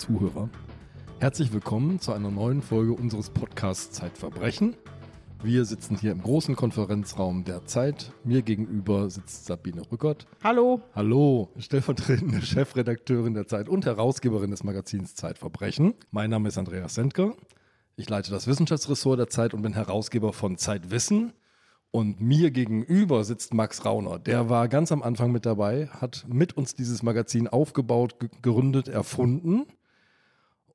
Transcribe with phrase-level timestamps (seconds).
[0.00, 0.48] Zuhörer,
[1.18, 4.74] herzlich willkommen zu einer neuen Folge unseres Podcasts Zeitverbrechen.
[5.42, 8.10] Wir sitzen hier im großen Konferenzraum der Zeit.
[8.24, 10.26] Mir gegenüber sitzt Sabine Rückert.
[10.42, 10.80] Hallo.
[10.94, 15.92] Hallo, stellvertretende Chefredakteurin der Zeit und Herausgeberin des Magazins Zeitverbrechen.
[16.10, 17.34] Mein Name ist Andreas Sendker.
[17.96, 21.34] Ich leite das Wissenschaftsressort der Zeit und bin Herausgeber von Zeitwissen.
[21.90, 24.18] Und mir gegenüber sitzt Max Rauner.
[24.18, 29.66] Der war ganz am Anfang mit dabei, hat mit uns dieses Magazin aufgebaut, gegründet, erfunden.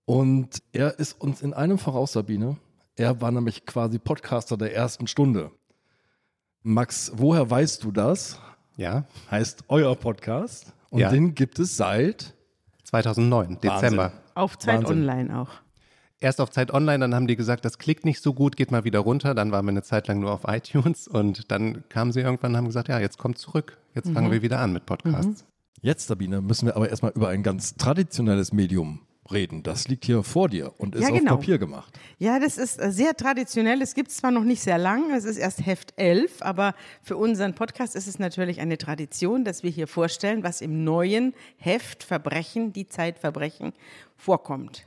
[0.06, 2.58] Und er ist uns in einem voraus, Sabine.
[2.96, 5.52] Er war nämlich quasi Podcaster der ersten Stunde.
[6.64, 8.40] Max, woher weißt du das?
[8.78, 9.06] Ja.
[9.32, 10.74] Heißt euer Podcast.
[10.90, 11.10] Und Ja.
[11.10, 12.34] den gibt es seit
[12.84, 14.12] 2009, Dezember.
[14.36, 15.00] Auf Zeit Wahnsinn.
[15.02, 15.50] Online auch.
[16.20, 18.84] Erst auf Zeit Online, dann haben die gesagt, das klickt nicht so gut, geht mal
[18.84, 19.36] wieder runter.
[19.36, 22.58] Dann waren wir eine Zeit lang nur auf iTunes und dann kamen sie irgendwann und
[22.58, 23.78] haben gesagt, ja, jetzt kommt zurück.
[23.94, 25.46] Jetzt fangen wir wieder an mit Podcasts.
[25.82, 29.64] Jetzt, Sabine, müssen wir aber erstmal über ein ganz traditionelles Medium reden.
[29.64, 31.36] Das liegt hier vor dir und ist Ja, auf genau.
[31.38, 31.98] Papier gemacht.
[32.20, 33.82] Ja, das ist äh, sehr traditionell.
[33.82, 37.18] Es gibt es zwar noch nicht sehr lang, es ist erst Heft 11, aber für
[37.18, 42.04] unseren Podcast ist es natürlich eine Tradition, dass wir hier vorstellen, was im neuen Heft
[42.04, 43.74] Verbrechen, die Zeitverbrechen
[44.16, 44.86] vorkommt.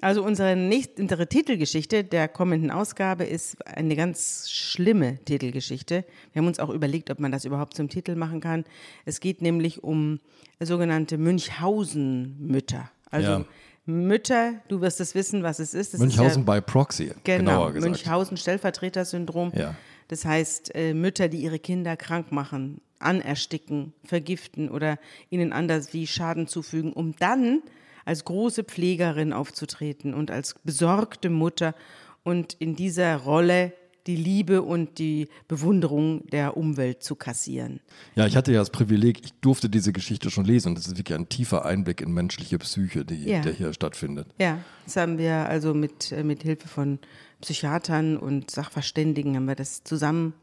[0.00, 6.04] Also unsere, nächste, unsere Titelgeschichte der kommenden Ausgabe ist eine ganz schlimme Titelgeschichte.
[6.32, 8.64] Wir haben uns auch überlegt, ob man das überhaupt zum Titel machen kann.
[9.04, 10.20] Es geht nämlich um
[10.60, 12.90] sogenannte Münchhausen-Mütter.
[13.10, 13.44] Also Ja.
[13.84, 15.94] Mütter, du wirst es wissen, was es ist.
[15.94, 17.90] Das Münchhausen ist ja, bei Proxy, genau, genauer gesagt.
[17.90, 19.52] Münchhausen Stellvertretersyndrom.
[19.54, 19.74] Ja.
[20.08, 24.98] Das heißt, äh, Mütter, die ihre Kinder krank machen, anersticken, vergiften oder
[25.30, 27.62] ihnen anders wie Schaden zufügen, um dann
[28.04, 31.74] als große Pflegerin aufzutreten und als besorgte Mutter
[32.22, 33.72] und in dieser Rolle
[34.06, 37.80] die Liebe und die Bewunderung der Umwelt zu kassieren.
[38.14, 40.96] Ja, ich hatte ja das Privileg, ich durfte diese Geschichte schon lesen und das ist
[40.98, 43.40] wirklich ein tiefer Einblick in menschliche Psyche, die, Ja.
[43.40, 44.26] der hier stattfindet.
[44.38, 46.98] Ja, das haben wir also mit, äh, mit Hilfe von
[47.40, 50.34] Psychiatern und Sachverständigen haben wir das zusammen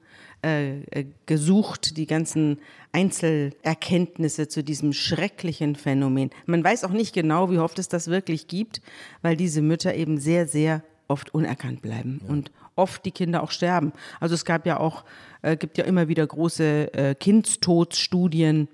[0.41, 2.59] äh, äh, gesucht, die ganzen
[2.93, 6.29] Einzelerkenntnisse zu diesem schrecklichen Phänomen.
[6.45, 8.81] Man weiß auch nicht genau, wie oft es das wirklich gibt,
[9.21, 13.93] weil diese Mütter eben sehr, sehr oft unerkannt bleiben und oft die Kinder auch sterben.
[14.19, 15.03] Also es gab ja auch,
[15.41, 18.67] äh, gibt ja immer wieder große äh, Kindstodsstudien,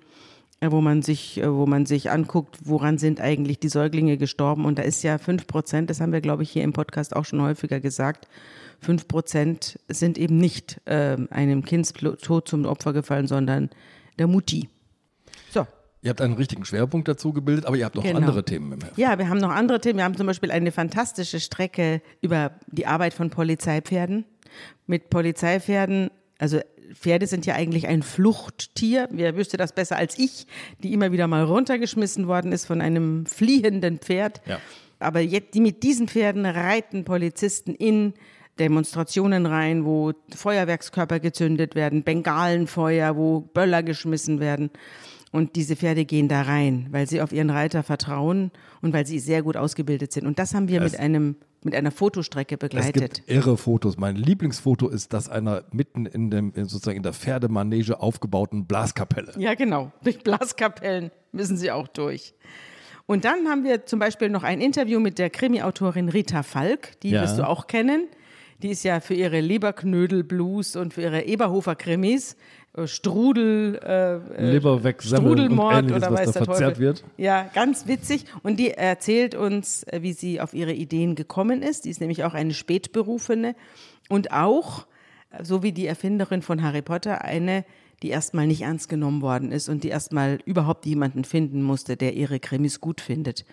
[0.61, 4.65] äh, wo man sich, äh, wo man sich anguckt, woran sind eigentlich die Säuglinge gestorben.
[4.65, 7.25] Und da ist ja fünf Prozent, das haben wir, glaube ich, hier im Podcast auch
[7.25, 8.27] schon häufiger gesagt,
[8.79, 13.69] fünf Prozent sind eben nicht äh, einem Kindstod zum Opfer gefallen, sondern
[14.17, 14.69] der Mutti.
[16.05, 18.19] Ihr habt einen richtigen Schwerpunkt dazu gebildet, aber ihr habt noch Genau.
[18.19, 18.95] andere Themen im Heft.
[18.95, 19.97] Ja, wir haben noch andere Themen.
[19.97, 24.23] Wir haben zum Beispiel eine fantastische Strecke über die Arbeit von Polizeipferden.
[24.85, 26.59] Mit Polizeipferden, also
[26.93, 29.07] Pferde sind ja eigentlich ein Fluchttier.
[29.09, 30.45] Wer wüsste das besser als ich,
[30.83, 34.43] die immer wieder mal runtergeschmissen worden ist von einem fliehenden Pferd.
[34.45, 34.59] Ja.
[34.99, 38.13] Aber jetzt, die mit diesen Pferden reiten Polizisten in
[38.59, 44.69] Demonstrationen rein, wo Feuerwerkskörper gezündet werden, Bengalenfeuer, wo Böller geschmissen werden.
[45.35, 48.51] Und diese Pferde gehen da rein, weil sie auf ihren Reiter vertrauen
[48.81, 50.25] und weil sie sehr gut ausgebildet sind.
[50.25, 53.15] Und das haben wir Es- mit einem mit einer Fotostrecke Es begleitet.
[53.15, 53.97] gibt irre Fotos.
[53.97, 59.33] Mein Lieblingsfoto ist das einer mitten in dem sozusagen in der Pferdemanege aufgebauten Blaskapelle.
[59.39, 59.91] Ja, genau.
[60.03, 62.35] Durch Blaskapellen müssen sie auch durch.
[63.07, 66.99] Und dann haben wir zum Beispiel noch ein Interview mit der Krimi-Autorin Rita Falk.
[67.01, 67.23] Die Ja.
[67.23, 68.07] wirst du auch kennen.
[68.61, 72.35] Die ist ja für ihre Leberknödel-Blues und für ihre Eberhofer-Krimis,
[72.85, 76.85] Strudel, äh, äh, Leber weg, Strudelmord oder was weiß da der verzehrt Teufel.
[76.85, 77.03] wird.
[77.17, 78.25] Ja, ganz witzig.
[78.43, 81.85] Und die erzählt uns, äh, wie sie auf ihre Ideen gekommen ist.
[81.85, 83.55] Die ist nämlich auch eine Spätberufene
[84.09, 84.87] und auch,
[85.31, 87.63] äh, so wie die Erfinderin von Harry Potter, eine,
[88.03, 92.13] die erstmal nicht ernst genommen worden ist und die erstmal überhaupt jemanden finden musste, der
[92.13, 93.45] ihre Krimis gut findet.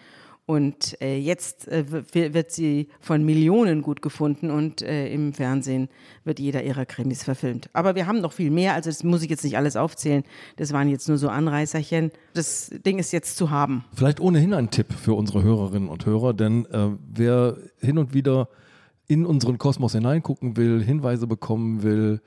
[0.44, 5.88] Und äh, jetzt äh, wird sie von Millionen gut gefunden und äh, im Fernsehen
[6.24, 7.70] wird jeder ihrer Krimis verfilmt.
[7.72, 10.24] Aber wir haben noch viel mehr, also das muss ich jetzt nicht alles aufzählen.
[10.56, 12.10] Das waren jetzt nur so Anreißerchen.
[12.34, 13.84] Das Ding ist jetzt zu haben.
[13.94, 18.48] Vielleicht ohnehin ein Tipp für unsere Hörerinnen und Hörer, denn äh, wer hin und wieder
[19.06, 22.20] in unseren Kosmos hineingucken will, Hinweise bekommen will,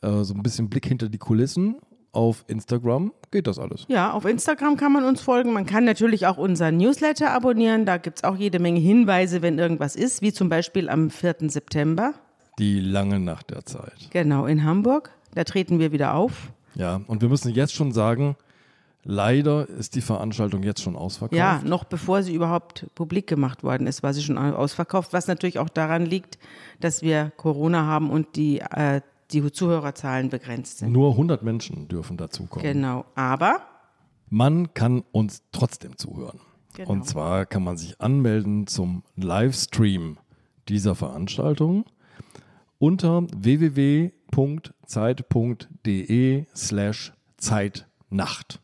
[0.00, 1.76] äh, so ein bisschen Blick hinter die Kulissen
[2.12, 3.84] auf Instagram, geht das alles.
[3.88, 5.52] Ja, auf Instagram kann man uns folgen.
[5.52, 7.86] Man kann natürlich auch unseren Newsletter abonnieren.
[7.86, 11.36] Da gibt es auch jede Menge Hinweise, wenn irgendwas ist, wie zum Beispiel am 4.
[11.48, 12.14] September.
[12.58, 14.08] Die lange Nacht der Zeit.
[14.10, 15.10] Genau, in Hamburg.
[15.34, 16.50] Da treten wir wieder auf.
[16.74, 18.36] Ja, und wir müssen jetzt schon sagen,
[19.04, 21.38] leider ist die Veranstaltung jetzt schon ausverkauft.
[21.38, 25.58] Ja, noch bevor sie überhaupt publik gemacht worden ist, war sie schon ausverkauft, was natürlich
[25.58, 26.38] auch daran liegt,
[26.80, 29.00] dass wir Corona haben und die, äh,
[29.32, 30.92] die Zuhörerzahlen begrenzt sind.
[30.92, 32.64] Nur 100 Menschen dürfen dazukommen.
[32.64, 33.60] Genau, aber
[34.30, 36.40] Man kann uns trotzdem zuhören.
[36.74, 36.90] Genau.
[36.90, 40.18] Und zwar kann man sich anmelden zum Livestream
[40.68, 41.84] dieser Veranstaltung
[42.78, 44.14] unter www.zeit.de
[46.54, 48.60] slash Zeitnacht.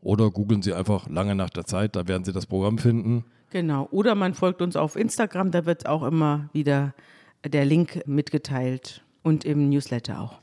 [0.00, 3.24] Oder googeln Sie einfach lange nach der Zeit, da werden Sie das Programm finden.
[3.50, 3.88] Genau.
[3.90, 6.94] Oder man folgt uns auf Instagram, da wird auch immer wieder
[7.44, 10.38] der Link mitgeteilt und im Newsletter auch.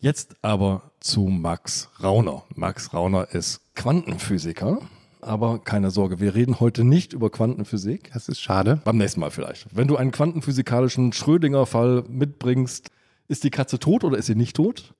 [0.00, 2.44] Jetzt aber zu Max Rauner.
[2.54, 4.78] Max Rauner ist Quantenphysiker,
[5.20, 8.10] aber keine Sorge, wir reden heute nicht über Quantenphysik.
[8.12, 8.80] Das ist schade.
[8.84, 9.66] Beim nächsten Mal vielleicht.
[9.76, 12.90] Wenn du einen quantenphysikalischen Schrödinger-Fall mitbringst,
[13.26, 14.94] ist die Katze tot oder ist sie nicht tot?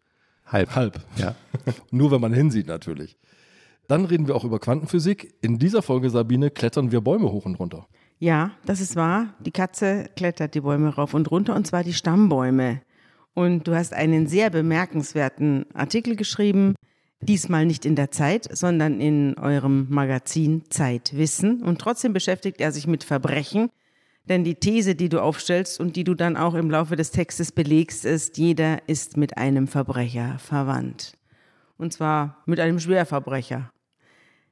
[0.46, 0.74] Halb.
[0.74, 1.00] Halb.
[1.16, 1.34] Ja.
[1.90, 3.16] Nur wenn man hinsieht natürlich.
[3.86, 5.34] Dann reden wir auch über Quantenphysik.
[5.40, 7.86] In dieser Folge, Sabine, klettern wir Bäume hoch und runter.
[8.18, 9.34] Ja, das ist wahr.
[9.38, 12.82] Die Katze klettert die Bäume rauf und runter und zwar die Stammbäume.
[13.34, 16.74] Und du hast einen sehr bemerkenswerten Artikel geschrieben,
[17.20, 21.62] diesmal nicht in der Zeit, sondern in eurem Magazin Zeitwissen.
[21.62, 23.70] Und trotzdem beschäftigt er sich mit Verbrechen,
[24.28, 27.50] denn die These, die du aufstellst und die du dann auch im Laufe des Textes
[27.52, 31.16] belegst, ist, jeder ist mit einem Verbrecher verwandt.
[31.78, 33.70] Und zwar mit einem Schwerverbrecher.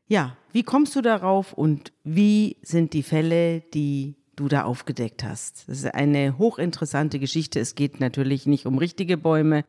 [0.09, 5.65] Ja, wie kommst du darauf und wie sind die Fälle, die du da aufgedeckt hast?
[5.69, 7.59] Das ist eine hochinteressante Geschichte.
[7.59, 9.65] Es geht natürlich nicht um richtige Bäume,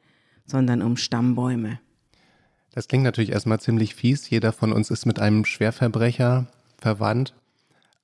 [0.45, 1.79] sondern um Stammbäume.
[2.73, 4.29] Das klingt natürlich erstmal ziemlich fies.
[4.29, 6.47] Jeder von uns ist mit einem Schwerverbrecher
[6.77, 7.33] verwandt.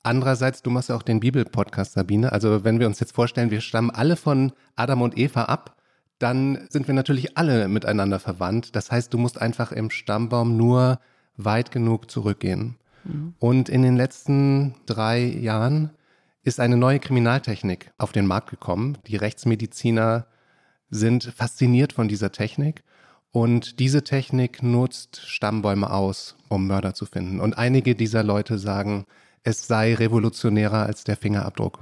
[0.01, 2.31] Andererseits, du machst ja auch den Bibel-Podcast, Sabine.
[2.31, 5.77] Also wenn wir uns jetzt vorstellen, wir stammen alle von Adam und Eva ab,
[6.19, 8.75] dann sind wir natürlich alle miteinander verwandt.
[8.75, 11.00] Das heißt, du musst einfach im Stammbaum nur
[11.38, 12.75] weit genug zurückgehen.
[13.04, 13.33] Mhm.
[13.39, 15.92] Und in den letzten drei Jahren
[16.44, 18.98] ist eine neue Kriminaltechnik auf den Markt gekommen.
[19.07, 20.28] Die Rechtsmediziner
[20.90, 22.84] sind fasziniert von dieser Technik.
[23.31, 27.40] Und diese Technik nutzt Stammbäume aus, um Mörder zu finden.
[27.40, 29.06] Und einige dieser Leute sagen,
[29.42, 31.80] es sei revolutionärer als der Fingerabdruck.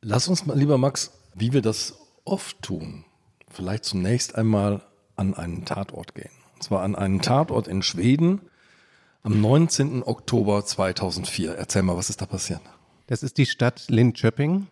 [0.00, 1.94] Lass uns mal, lieber Max, wie wir das
[2.24, 3.04] oft tun,
[3.48, 4.82] vielleicht zunächst einmal
[5.14, 6.32] an einen Tatort gehen.
[6.54, 8.40] Und zwar an einen Tatort in Schweden
[9.22, 10.02] am 19.
[10.02, 11.54] Oktober 2004.
[11.54, 12.62] Erzähl mal, was ist da passiert?
[13.06, 14.68] Das ist die Stadt Linköping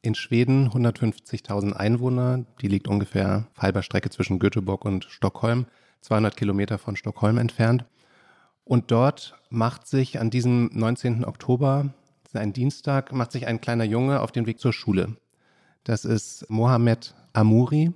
[0.00, 2.44] in Schweden, 150.000 Einwohner.
[2.60, 5.66] Die liegt ungefähr halber Strecke zwischen Göteborg und Stockholm,
[6.00, 7.84] 200 Kilometer von Stockholm entfernt.
[8.64, 11.24] Und dort macht sich an diesem 19.
[11.24, 11.92] Oktober,
[12.34, 15.16] ein Dienstag, macht sich ein kleiner Junge auf den Weg zur Schule.
[15.84, 17.92] Das ist Mohamed Amuri,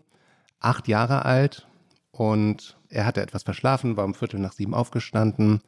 [0.61, 1.67] acht Jahre alt
[2.11, 5.61] und er hatte etwas verschlafen, war um Viertel nach sieben aufgestanden,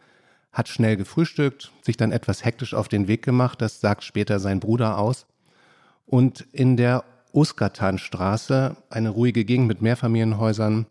[0.54, 4.60] hat schnell gefrühstückt, sich dann etwas hektisch auf den Weg gemacht, das sagt später sein
[4.60, 5.26] Bruder aus.
[6.06, 10.86] Und in der Uskatan-Straße, eine ruhige Gegend mit Mehrfamilienhäusern,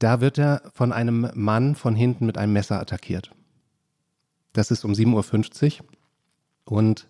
[0.00, 3.30] da wird er von einem Mann von hinten mit einem Messer attackiert.
[4.52, 5.86] Das ist um 7.50 Uhr.
[6.64, 7.06] Und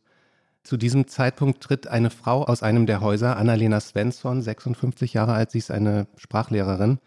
[0.63, 5.51] zu diesem Zeitpunkt tritt eine Frau aus einem der Häuser, Annalena Svensson, 56 Jahre alt,
[5.51, 6.99] sie ist eine Sprachlehrerin,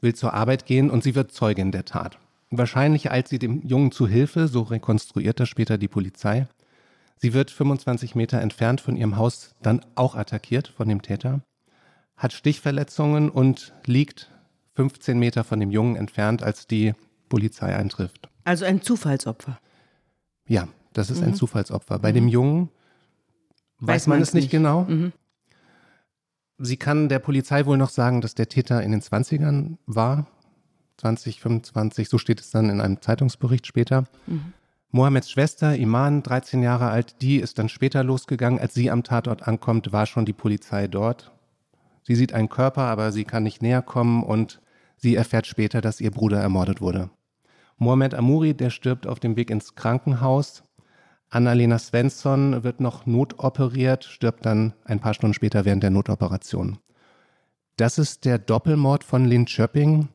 [0.00, 2.18] will zur Arbeit gehen und sie wird Zeugin der Tat.
[2.58, 6.46] Wahrscheinlich eilt sie dem Jungen zu Hilfe, so rekonstruiert das später die Polizei.
[7.16, 11.40] Sie wird 25 Meter entfernt von ihrem Haus dann auch attackiert von dem Täter,
[12.16, 14.30] hat Stichverletzungen und liegt
[14.74, 16.94] 15 Meter von dem Jungen entfernt, als die
[17.28, 18.28] Polizei eintrifft.
[18.44, 19.58] Also ein Zufallsopfer.
[20.46, 21.28] Ja, das ist mhm.
[21.28, 21.98] ein Zufallsopfer.
[21.98, 22.14] Bei mhm.
[22.14, 22.68] dem Jungen
[23.78, 24.50] weiß, weiß man es nicht, nicht.
[24.50, 24.84] genau.
[24.84, 25.12] Mhm.
[26.58, 30.26] Sie kann der Polizei wohl noch sagen, dass der Täter in den 20ern war.
[30.98, 34.04] 2025, so steht es dann in einem Zeitungsbericht später.
[34.26, 34.52] Mhm.
[34.90, 38.60] Mohammeds Schwester, Iman, 13 Jahre alt, die ist dann später losgegangen.
[38.60, 41.32] Als sie am Tatort ankommt, war schon die Polizei dort.
[42.04, 44.60] Sie sieht einen Körper, aber sie kann nicht näher kommen und
[44.96, 47.10] sie erfährt später, dass ihr Bruder ermordet wurde.
[47.76, 50.62] Mohamed Amuri, der stirbt auf dem Weg ins Krankenhaus.
[51.28, 56.78] Annalena Svensson wird noch notoperiert, stirbt dann ein paar Stunden später während der Notoperation.
[57.76, 60.08] Das ist der Doppelmord von Lynn Schöpping.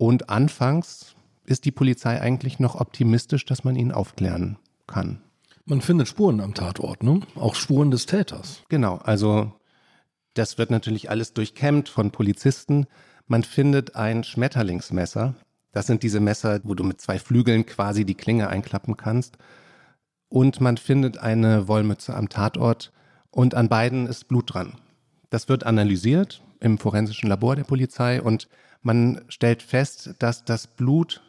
[0.00, 1.14] Und anfangs
[1.44, 5.20] ist die Polizei eigentlich noch optimistisch, dass man ihn aufklären kann.
[5.66, 7.20] Man findet Spuren am Tatort, ne?
[7.34, 8.62] Auch Spuren des Täters.
[8.70, 9.52] Genau, also
[10.32, 12.86] das wird natürlich alles durchkämmt von Polizisten.
[13.26, 15.34] Man findet ein Schmetterlingsmesser.
[15.70, 19.36] Das sind diese Messer, wo du mit zwei Flügeln quasi die Klinge einklappen kannst.
[20.30, 22.90] Und man findet eine Wollmütze am Tatort
[23.30, 24.78] und an beiden ist Blut dran.
[25.28, 28.48] Das wird analysiert im forensischen Labor der Polizei und
[28.82, 31.22] man stellt fest, dass das Blut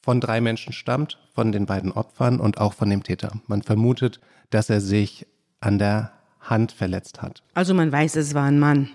[0.00, 3.32] von drei Menschen stammt, von den beiden Opfern und auch von dem Täter.
[3.46, 4.20] Man vermutet,
[4.50, 5.26] dass er sich
[5.60, 7.42] an der Hand verletzt hat.
[7.54, 8.90] Also man weiß, es war ein Mann.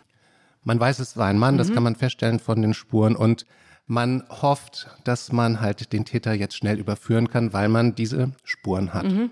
[0.64, 1.58] Man weiß, es war ein Mann, mhm.
[1.58, 3.46] das kann man feststellen von den Spuren und
[3.88, 8.94] man hofft, dass man halt den Täter jetzt schnell überführen kann, weil man diese Spuren
[8.94, 9.06] hat.
[9.06, 9.32] Mhm.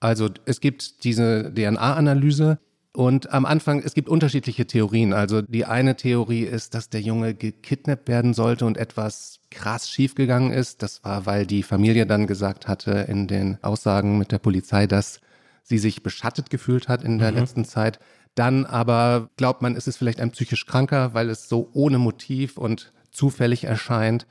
[0.00, 2.58] Also es gibt diese DNA-Analyse
[2.98, 5.12] und am Anfang, es gibt unterschiedliche Theorien.
[5.12, 10.50] Also die eine Theorie ist, dass der Junge gekidnappt werden sollte und etwas krass schiefgegangen
[10.50, 10.82] ist.
[10.82, 15.20] Das war, weil die Familie dann gesagt hatte in den Aussagen mit der Polizei, dass
[15.62, 17.38] sie sich beschattet gefühlt hat in der mhm.
[17.38, 18.00] letzten Zeit.
[18.34, 22.58] Dann aber glaubt man, ist es vielleicht ein psychisch Kranker, weil es so ohne Motiv
[22.58, 24.26] und zufällig erscheint.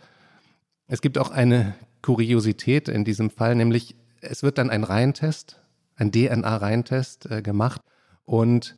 [0.88, 5.56] Es gibt auch eine Kuriosität in diesem Fall, nämlich es wird dann ein Reihentest,
[5.96, 7.80] ein DNA-Reihentest äh, gemacht
[8.28, 8.76] und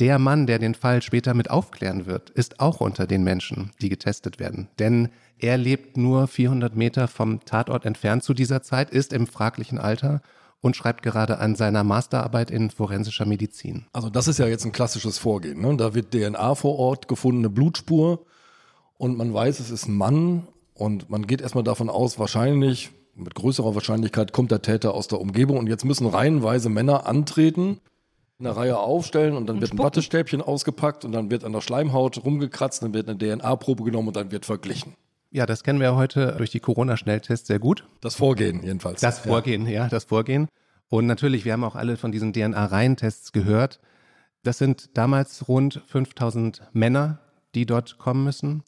[0.00, 3.88] der Mann, der den Fall später mit aufklären wird, ist auch unter den Menschen, die
[3.88, 4.68] getestet werden.
[4.78, 9.78] Denn er lebt nur 400 Meter vom Tatort entfernt zu dieser Zeit, ist im fraglichen
[9.78, 10.22] Alter
[10.60, 13.86] und schreibt gerade an seiner Masterarbeit in forensischer Medizin.
[13.92, 15.60] Also das ist ja jetzt ein klassisches Vorgehen.
[15.60, 15.76] Ne?
[15.76, 18.24] Da wird DNA vor Ort gefunden, eine Blutspur
[18.96, 23.34] und man weiß, es ist ein Mann und man geht erstmal davon aus, wahrscheinlich, mit
[23.34, 27.80] größerer Wahrscheinlichkeit kommt der Täter aus der Umgebung und jetzt müssen reihenweise Männer antreten,
[28.42, 31.52] in der Reihe aufstellen und dann und wird ein Wattestäbchen ausgepackt und dann wird an
[31.52, 34.94] der Schleimhaut rumgekratzt, dann wird eine DNA-Probe genommen und dann wird verglichen.
[35.30, 37.86] Ja, das kennen wir heute durch die Corona-Schnelltests sehr gut.
[38.00, 39.00] Das Vorgehen jedenfalls.
[39.00, 39.84] Das Vorgehen, ja.
[39.84, 40.48] ja, das Vorgehen.
[40.88, 43.78] Und natürlich, wir haben auch alle von diesen DNA-Reihentests gehört.
[44.42, 47.20] Das sind damals rund 5000 Männer,
[47.54, 48.64] die dort kommen müssen.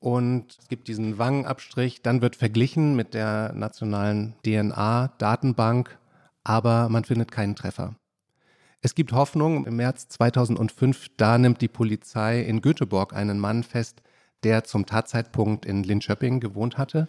[0.00, 5.96] Und es gibt diesen Wangenabstrich, dann wird verglichen mit der nationalen DNA-Datenbank,
[6.42, 7.94] aber man findet keinen Treffer.
[8.84, 9.64] Es gibt Hoffnung.
[9.64, 14.02] Im März 2005, da nimmt die Polizei in Göteborg einen Mann fest,
[14.42, 17.06] der zum Tatzeitpunkt in Linköping gewohnt hatte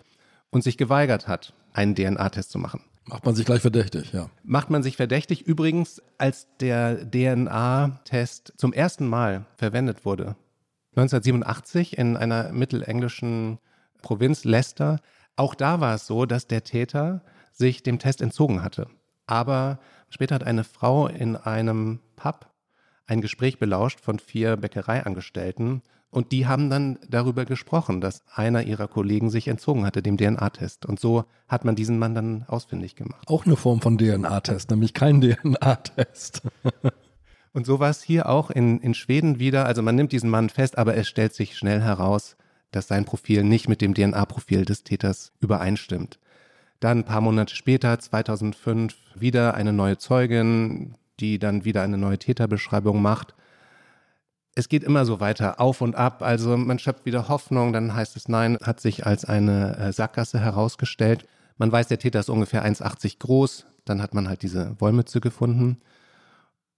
[0.52, 2.80] und sich geweigert hat, einen DNA-Test zu machen.
[3.04, 4.30] Macht man sich gleich verdächtig, ja.
[4.46, 5.42] Macht man sich verdächtig.
[5.42, 10.38] Übrigens, als der DNA-Test zum ersten Mal verwendet wurde,
[10.92, 13.60] 1987 in einer mittelenglischen
[14.02, 15.02] Provinz Leicester,
[15.36, 18.88] auch da war es so, dass der Täter sich dem Test entzogen hatte.
[19.28, 19.80] Aber
[20.10, 22.50] später hat eine Frau in einem Pub
[23.08, 25.84] ein Gespräch belauscht von vier Bäckereiangestellten
[26.16, 30.86] und die haben dann darüber gesprochen, dass einer ihrer Kollegen sich entzogen hatte, dem DNA-Test.
[30.86, 33.28] Und so hat man diesen Mann dann ausfindig gemacht.
[33.28, 36.44] Auch eine Form von DNA-Test, nämlich kein DNA-Test.
[37.54, 39.66] und so war es hier auch in, in Schweden wieder.
[39.66, 42.38] Also man nimmt diesen Mann fest, aber es stellt sich schnell heraus,
[42.72, 46.18] dass sein Profil nicht mit dem DNA-Profil des Täters übereinstimmt.
[46.80, 52.20] Dann ein paar Monate später, 2005, wieder eine neue Zeugin, die dann wieder eine neue
[52.20, 53.36] Täterbeschreibung macht
[54.56, 56.24] es geht immer so weiter, auf und ab.
[56.24, 60.40] Also man schöpft wieder Hoffnung, dann heißt es nein, hat sich als eine äh, Sackgasse
[60.40, 61.28] herausgestellt.
[61.58, 63.66] Man weiß, der Täter ist ungefähr 1,80 groß.
[63.84, 65.78] Dann hat man halt diese Wollmütze gefunden.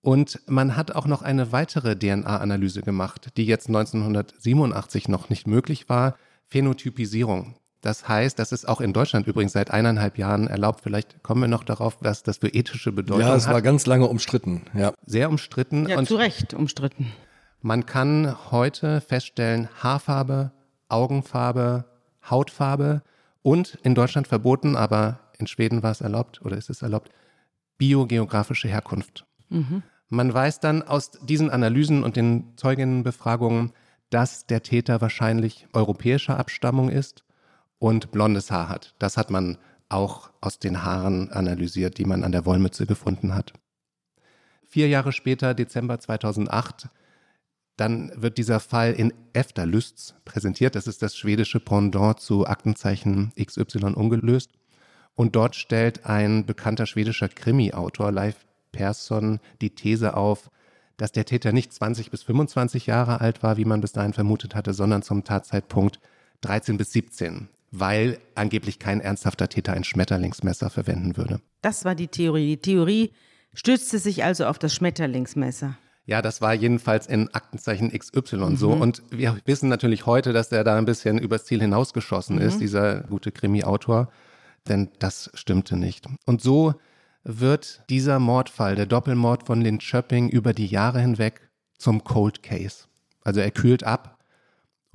[0.02, 5.88] Und man hat auch noch eine weitere DNA-Analyse gemacht, die jetzt 1987 noch nicht möglich
[5.88, 6.16] war.
[6.48, 7.56] Phänotypisierung.
[7.88, 10.82] Das heißt, das ist auch in Deutschland übrigens seit eineinhalb Jahren erlaubt.
[10.82, 13.30] Vielleicht kommen wir noch darauf, was das für ethische Bedeutung hat.
[13.30, 14.64] Ja, es war ganz lange umstritten.
[14.74, 14.92] Ja.
[15.06, 15.88] Sehr umstritten.
[15.88, 17.14] Ja, und zu Recht umstritten.
[17.62, 20.52] Man kann heute feststellen, Haarfarbe,
[20.90, 21.86] Augenfarbe,
[22.30, 23.04] Hautfarbe
[23.42, 27.10] und in Deutschland verboten, aber in Schweden war es erlaubt oder ist es erlaubt,
[27.78, 29.26] biogeografische Herkunft.
[29.48, 29.82] Mhm.
[30.10, 33.72] Man weiß dann aus diesen Analysen und den Zeuginnenbefragungen,
[34.10, 37.24] dass der Täter wahrscheinlich europäischer Abstammung ist
[37.80, 38.96] und blondes Haar hat.
[39.00, 39.58] Das hat man
[39.90, 43.54] auch aus den Haaren analysiert, die man an der Wollmütze gefunden hat.
[44.66, 46.90] Vier Jahre später, Dezember 2008,
[47.78, 50.76] dann wird dieser Fall in Efterlysts präsentiert.
[50.76, 54.52] Das ist das schwedische Pendant zu Aktenzeichen XY ungelöst.
[55.16, 60.50] Und dort stellt ein bekannter schwedischer Krimi-Autor, Leif Persson, die These auf,
[60.98, 64.56] dass der Täter nicht 20 bis 25 Jahre alt war, wie man bis dahin vermutet
[64.56, 66.00] hatte, sondern zum Tatzeitpunkt
[66.42, 71.42] 13 bis 17, weil angeblich kein ernsthafter Täter ein Schmetterlingsmesser verwenden würde.
[71.62, 72.56] Das war die Theorie.
[72.56, 73.12] Die Theorie
[73.54, 75.78] stützte sich also auf das Schmetterlingsmesser.
[76.06, 78.56] Ja, das war jedenfalls in Aktenzeichen XY mhm.
[78.56, 78.72] so.
[78.72, 82.44] Und wir wissen natürlich heute, dass der da ein bisschen übers Ziel hinausgeschossen mhm.
[82.44, 84.10] ist, dieser gute Krimi-Autor.
[84.70, 86.06] Denn das stimmte nicht.
[86.26, 86.76] Und so
[87.24, 91.42] wird dieser Mordfall, der Doppelmord von Lynn Schöpping, über die Jahre hinweg
[91.78, 92.86] zum Cold Case.
[93.24, 94.17] Also er kühlt ab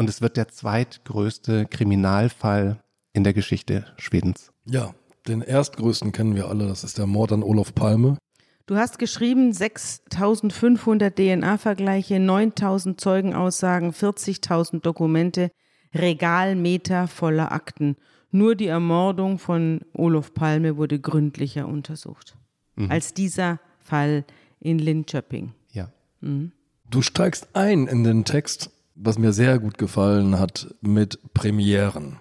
[0.03, 2.81] und es wird der zweitgrößte Kriminalfall
[3.13, 4.51] in der Geschichte Schwedens.
[4.65, 4.97] Ja,
[5.29, 8.19] den erstgrößten kennen wir alle, das ist der Mord an Olof Palme.
[8.67, 15.53] Du hast geschrieben 6500 DNA-Vergleiche, 9000 Zeugenaussagen, 40.000 Dokumente,
[15.95, 17.95] Regalmeter voller Akten.
[18.33, 22.37] Nur die Ermordung von Olof Palme wurde gründlicher untersucht
[22.75, 22.91] mhm.
[22.91, 24.25] als dieser Fall
[24.59, 25.53] in Linköping.
[25.71, 25.93] Ja.
[26.21, 26.51] Mhm.
[26.91, 32.19] Du steigst ein in den Text, was mir sehr gut gefallen hat, mit Premieren.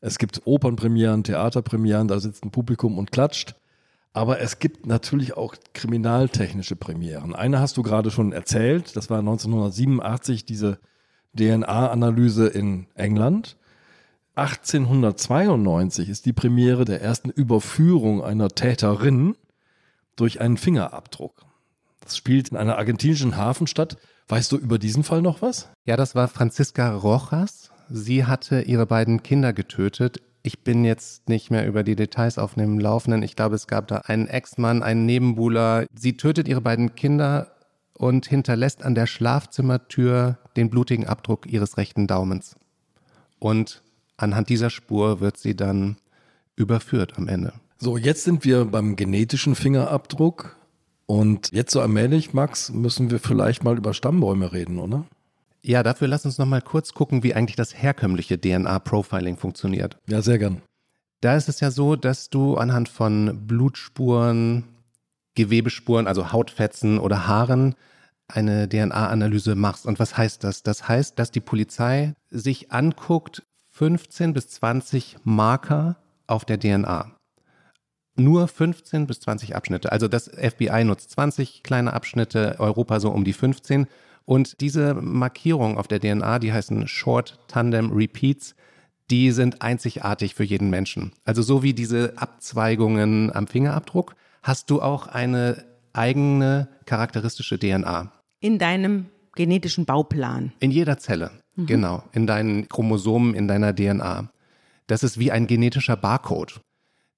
[0.00, 3.54] Es gibt Opernpremieren, Theaterpremieren, da sitzt ein Publikum und klatscht.
[4.12, 7.34] Aber es gibt natürlich auch kriminaltechnische Premieren.
[7.34, 10.78] Eine hast du gerade schon erzählt, das war 1987 diese
[11.38, 13.56] DNA-Analyse in England.
[14.34, 19.36] 1892 ist die Premiere der ersten Überführung einer Täterin
[20.16, 21.44] durch einen Fingerabdruck.
[22.00, 23.96] Das spielt in einer argentinischen Hafenstadt.
[24.30, 25.68] Weißt du über diesen Fall noch was?
[25.84, 27.72] Ja, das war Franziska Rojas.
[27.90, 30.22] Sie hatte ihre beiden Kinder getötet.
[30.44, 33.24] Ich bin jetzt nicht mehr über die Details auf dem Laufenden.
[33.24, 35.84] Ich glaube, es gab da einen Ex-Mann, einen Nebenbuhler.
[35.92, 37.50] Sie tötet ihre beiden Kinder
[37.94, 42.54] und hinterlässt an der Schlafzimmertür den blutigen Abdruck ihres rechten Daumens.
[43.40, 43.82] Und
[44.16, 45.96] anhand dieser Spur wird sie dann
[46.54, 47.52] überführt am Ende.
[47.78, 50.56] So, jetzt sind wir beim genetischen Fingerabdruck.
[51.10, 55.06] Und jetzt so allmählich, Max, müssen wir vielleicht mal über Stammbäume reden, oder?
[55.60, 59.98] Ja, dafür lass uns noch mal kurz gucken, wie eigentlich das herkömmliche DNA-Profiling funktioniert.
[60.06, 60.62] Ja, sehr gern.
[61.20, 64.62] Da ist es ja so, dass du anhand von Blutspuren,
[65.34, 67.74] Gewebespuren, also Hautfetzen oder Haaren
[68.28, 69.86] eine DNA-Analyse machst.
[69.86, 70.62] Und was heißt das?
[70.62, 75.96] Das heißt, dass die Polizei sich anguckt, 15 bis 20 Marker
[76.28, 77.10] auf der DNA.
[78.20, 79.92] Nur 15 bis 20 Abschnitte.
[79.92, 83.86] Also das FBI nutzt 20 kleine Abschnitte, Europa so um die 15.
[84.24, 88.54] Und diese Markierungen auf der DNA, die heißen Short Tandem Repeats,
[89.10, 91.12] die sind einzigartig für jeden Menschen.
[91.24, 98.12] Also so wie diese Abzweigungen am Fingerabdruck, hast du auch eine eigene charakteristische DNA.
[98.40, 100.52] In deinem genetischen Bauplan.
[100.60, 101.66] In jeder Zelle, mhm.
[101.66, 102.02] genau.
[102.12, 104.30] In deinen Chromosomen, in deiner DNA.
[104.86, 106.60] Das ist wie ein genetischer Barcode.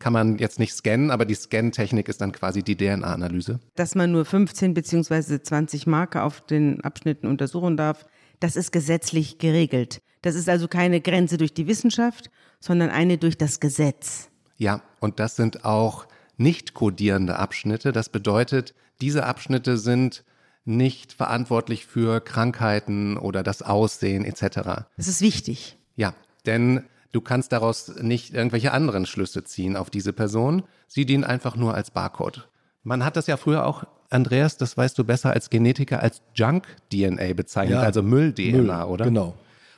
[0.02, 3.60] Kann man jetzt nicht scannen, aber die Scan-Technik ist dann quasi die DNA-Analyse.
[3.76, 5.40] Dass man nur 15 bzw.
[5.40, 8.04] 20 Marker auf den Abschnitten untersuchen darf,
[8.40, 10.02] das ist gesetzlich geregelt.
[10.22, 14.28] Das ist also keine Grenze durch die Wissenschaft, sondern eine durch das Gesetz.
[14.56, 17.92] Ja, und das sind auch nicht kodierende Abschnitte.
[17.92, 20.24] Das bedeutet, diese Abschnitte sind
[20.64, 24.86] nicht verantwortlich für Krankheiten oder das Aussehen etc.
[24.96, 25.78] Das ist wichtig.
[25.94, 26.12] Ja,
[26.44, 30.64] denn du kannst daraus nicht irgendwelche anderen Schlüsse ziehen auf diese Person.
[30.88, 32.48] Sie dienen einfach nur als Barcode.
[32.82, 37.32] Man hat das ja früher auch, Andreas, das weißt du besser als Genetiker, als Junk-DNA
[37.34, 39.04] bezeichnet, ja, also Müll-DNA, Müll, oder?
[39.04, 39.34] Genau.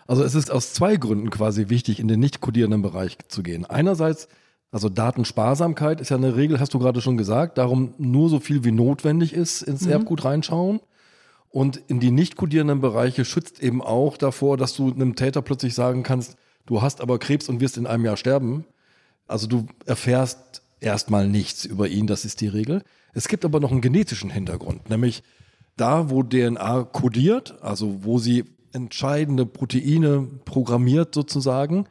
[0.06, 3.64] Also es ist aus zwei Gründen quasi wichtig, in den nicht kodierenden Bereich zu gehen.
[3.64, 4.28] Einerseits
[4.74, 7.58] also Datensparsamkeit ist ja eine Regel, hast du gerade schon gesagt.
[7.58, 9.92] Darum nur so viel wie notwendig ist ins mhm.
[9.92, 10.80] Erbgut reinschauen.
[11.48, 15.76] Und in die nicht kodierenden Bereiche schützt eben auch davor, dass du einem Täter plötzlich
[15.76, 18.64] sagen kannst, du hast aber Krebs und wirst in einem Jahr sterben.
[19.26, 22.82] Also du erfährst erstmal nichts über ihn, das ist die Regel.
[23.14, 25.22] Es gibt aber noch einen genetischen Hintergrund, nämlich
[25.76, 31.86] da, wo DNA kodiert, also wo sie entscheidende Proteine programmiert sozusagen,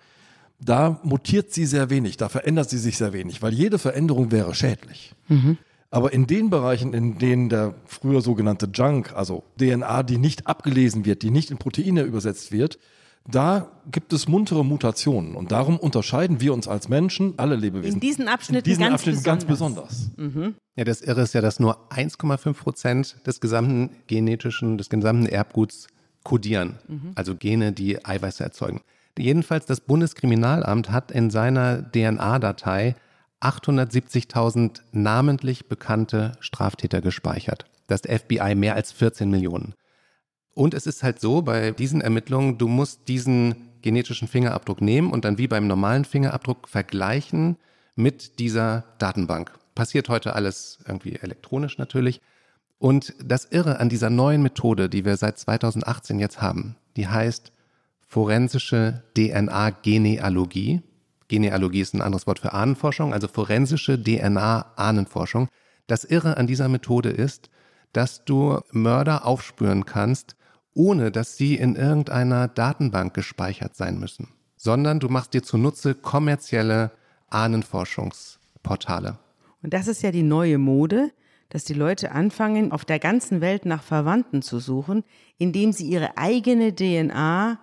[0.60, 4.56] da mutiert sie sehr wenig, da verändert sie sich sehr wenig, weil jede Veränderung wäre
[4.56, 5.14] schädlich.
[5.28, 5.58] Mhm.
[5.90, 11.06] Aber in den Bereichen, in denen der früher sogenannte Junk, also DNA, die nicht abgelesen
[11.06, 12.80] wird, die nicht in Proteine übersetzt wird,
[13.26, 15.36] da gibt es muntere Mutationen.
[15.36, 17.96] Und darum unterscheiden wir uns als Menschen, alle Lebewesen.
[17.96, 19.48] In diesen Abschnitten, in diesen ganz, Abschnitten besonders.
[19.48, 20.36] ganz besonders.
[20.36, 20.56] Mhm.
[20.76, 25.88] Ja, das Irre ist ja, dass nur 1,5 Prozent des gesamten genetischen, des gesamten Erbguts
[26.24, 26.80] kodieren.
[26.88, 27.12] Mhm.
[27.16, 28.82] Also Gene, die Eiweiße erzeugen.
[29.18, 32.96] Jedenfalls das Bundeskriminalamt hat in seiner DNA-Datei
[33.42, 37.66] 870.000 namentlich bekannte Straftäter gespeichert.
[37.88, 39.76] Das FBI mehr als 14 Millionen.
[40.54, 45.26] Und es ist halt so bei diesen Ermittlungen, du musst diesen genetischen Fingerabdruck nehmen und
[45.26, 47.58] dann wie beim normalen Fingerabdruck vergleichen
[47.96, 49.52] mit dieser Datenbank.
[49.76, 52.22] Passiert heute alles irgendwie elektronisch natürlich.
[52.78, 57.52] Und das Irre an dieser neuen Methode, die wir seit 2018 jetzt haben, die heißt
[58.08, 60.82] forensische DNA-Genealogie.
[61.28, 65.50] Genealogie ist ein anderes Wort für Ahnenforschung, also forensische DNA-Ahnenforschung.
[65.88, 67.50] Das Irre an dieser Methode ist,
[67.92, 70.36] dass du Mörder aufspüren kannst,
[70.74, 76.92] ohne dass sie in irgendeiner Datenbank gespeichert sein müssen, sondern du machst dir zunutze kommerzielle
[77.30, 79.20] Ahnenforschungsportale.
[79.62, 81.12] Und das ist ja die neue Mode,
[81.50, 85.04] dass die Leute anfangen, auf der ganzen Welt nach Verwandten zu suchen,
[85.38, 87.60] indem sie ihre eigene DNA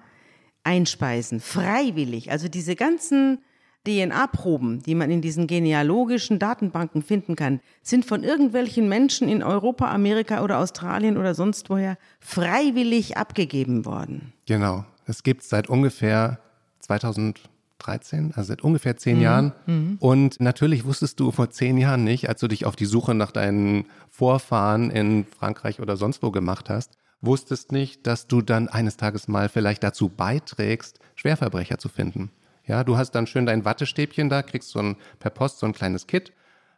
[0.62, 2.30] einspeisen, freiwillig.
[2.30, 3.38] Also diese ganzen
[3.86, 9.90] DNA-Proben, die man in diesen genealogischen Datenbanken finden kann, sind von irgendwelchen Menschen in Europa,
[9.90, 14.32] Amerika oder Australien oder sonst woher freiwillig abgegeben worden.
[14.46, 14.84] Genau.
[15.06, 16.38] Es gibt seit ungefähr
[16.80, 19.22] 2013, also seit ungefähr zehn mhm.
[19.22, 19.52] Jahren.
[19.66, 19.96] Mhm.
[19.98, 23.32] Und natürlich wusstest du vor zehn Jahren nicht, als du dich auf die Suche nach
[23.32, 28.96] deinen Vorfahren in Frankreich oder sonst wo gemacht hast, wusstest nicht, dass du dann eines
[28.96, 32.30] Tages mal vielleicht dazu beiträgst, Schwerverbrecher zu finden.
[32.70, 35.72] Ja, du hast dann schön dein Wattestäbchen da, kriegst so ein, per Post so ein
[35.72, 36.32] kleines Kit,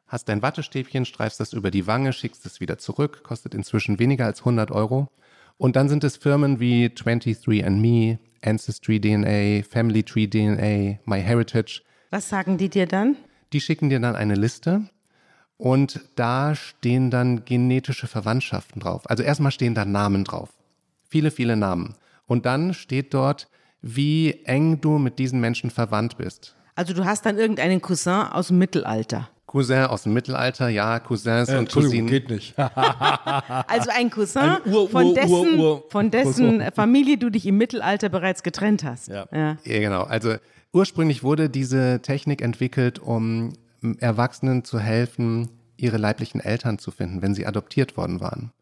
[0.06, 4.24] hast dein Wattestäbchen, streifst das über die Wange, schickst es wieder zurück, kostet inzwischen weniger
[4.24, 5.08] als 100 Euro.
[5.58, 11.82] Und dann sind es Firmen wie 23andMe, Ancestry DNA, Family Tree DNA, MyHeritage.
[12.08, 13.16] Was sagen die dir dann?
[13.52, 14.88] Die schicken dir dann eine Liste
[15.58, 19.02] und da stehen dann genetische Verwandtschaften drauf.
[19.10, 20.48] Also erstmal stehen da Namen drauf.
[21.10, 21.96] Viele, viele Namen.
[22.24, 23.50] Und dann steht dort,
[23.82, 26.54] wie eng du mit diesen Menschen verwandt bist.
[26.74, 29.28] Also du hast dann irgendeinen Cousin aus dem Mittelalter.
[29.46, 32.06] Cousin aus dem Mittelalter, ja, Cousins Äh, und Cousinen.
[32.06, 32.54] geht nicht.
[32.56, 36.62] Also ein Cousin, Ein Ur- von Ur- dessen, Ur- Ur- von dessen.
[36.74, 39.08] Familie du dich im Mittelalter bereits getrennt hast.
[39.08, 39.26] Ja.
[39.32, 39.58] ja.
[39.64, 40.02] Ja, genau.
[40.04, 40.36] Also
[40.72, 43.52] ursprünglich wurde diese Technik entwickelt, um
[43.98, 48.52] Erwachsenen zu helfen, ihre leiblichen Eltern zu finden, wenn sie adoptiert worden waren.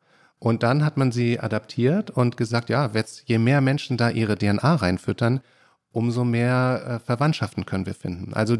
[0.41, 4.37] Und dann hat man sie adaptiert und gesagt, ja, jetzt, je mehr Menschen da ihre
[4.37, 5.41] DNA reinfüttern,
[5.93, 8.33] umso mehr äh, Verwandtschaften können wir finden.
[8.33, 8.57] Also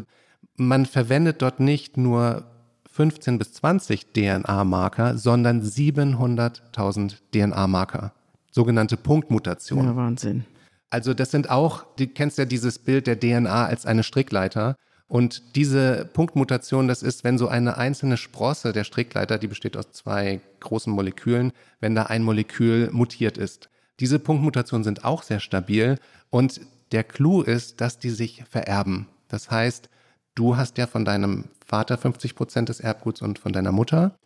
[0.55, 2.45] man verwendet dort nicht nur
[2.91, 8.13] 15 bis 20 DNA-Marker, sondern 700.000 DNA-Marker,
[8.51, 9.87] sogenannte Punktmutationen.
[9.87, 10.45] Ja, Wahnsinn.
[10.91, 14.75] Also das sind auch, du kennst ja dieses Bild der DNA als eine Strickleiter.
[15.11, 19.91] Und diese Punktmutation, das ist, wenn so eine einzelne Sprosse der Strickleiter, die besteht aus
[19.91, 23.69] zwei großen Molekülen, wenn da ein Molekül mutiert ist.
[23.99, 26.61] Diese Punktmutationen sind auch sehr stabil und
[26.93, 29.09] der Clou ist, dass die sich vererben.
[29.27, 29.89] Das heißt,
[30.33, 34.17] du hast ja von deinem Vater 50 Prozent des Erbguts und von deiner Mutter.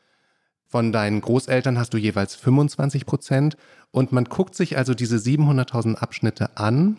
[0.68, 3.58] Von deinen Großeltern hast du jeweils 25 Prozent.
[3.90, 6.98] Und man guckt sich also diese 700.000 Abschnitte an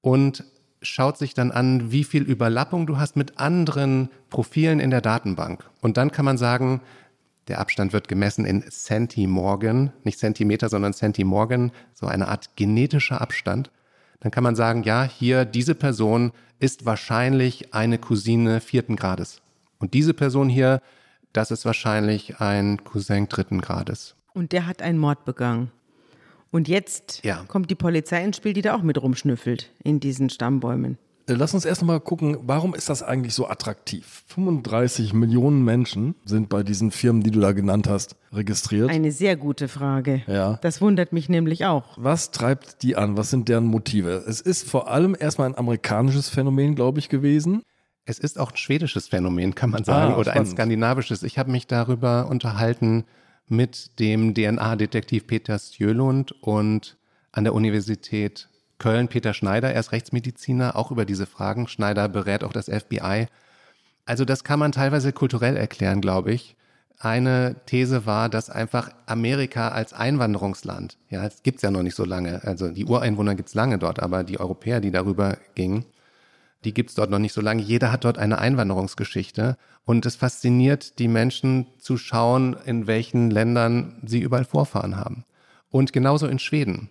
[0.00, 0.42] und
[0.82, 5.68] schaut sich dann an, wie viel Überlappung du hast mit anderen Profilen in der Datenbank.
[5.80, 6.80] Und dann kann man sagen,
[7.48, 13.70] der Abstand wird gemessen in Centimorgan, nicht Zentimeter, sondern Centimorgan, so eine Art genetischer Abstand.
[14.20, 19.42] Dann kann man sagen, ja, hier, diese Person ist wahrscheinlich eine Cousine vierten Grades.
[19.78, 20.80] Und diese Person hier,
[21.32, 24.16] das ist wahrscheinlich ein Cousin dritten Grades.
[24.32, 25.70] Und der hat einen Mord begangen.
[26.50, 27.44] Und jetzt Ja.
[27.48, 30.98] kommt die Polizei ins Spiel, die da auch mit rumschnüffelt in diesen Stammbäumen.
[31.28, 34.22] Äh, Lass uns erst mal gucken, warum ist das eigentlich so attraktiv?
[34.28, 38.90] 35 Millionen Menschen sind bei diesen Firmen, die du da genannt hast, registriert.
[38.90, 40.22] Eine sehr gute Frage.
[40.28, 40.58] Ja.
[40.62, 41.96] Das wundert mich nämlich auch.
[41.96, 43.16] Was treibt die an?
[43.16, 44.24] Was sind deren Motive?
[44.28, 47.62] Es ist vor allem erstmal ein amerikanisches Phänomen, glaube ich, gewesen.
[48.04, 50.50] Es ist auch ein schwedisches Phänomen, kann man sagen, Ah, oder ein spannend.
[50.52, 51.24] skandinavisches.
[51.24, 53.04] Ich habe mich darüber unterhalten
[53.48, 56.96] mit dem DNA-Detektiv Peter Stjölund und
[57.32, 59.72] an der Universität Köln Peter Schneider.
[59.72, 61.68] Er ist Rechtsmediziner, auch über diese Fragen.
[61.68, 63.26] Schneider berät auch das FBI.
[64.04, 66.56] Also das kann man teilweise kulturell erklären, glaube ich.
[66.98, 72.06] Eine These war, dass einfach Amerika als Einwanderungsland, ja, es gibt's ja noch nicht so
[72.06, 75.84] lange, also die Ureinwohner gibt's lange dort, aber die Europäer, die darüber gingen,
[76.66, 77.62] die gibt's dort noch nicht so lange.
[77.62, 84.02] Jeder hat dort eine Einwanderungsgeschichte und es fasziniert die Menschen zu schauen, in welchen Ländern
[84.04, 85.24] sie überall Vorfahren haben.
[85.70, 86.90] Und genauso in Schweden.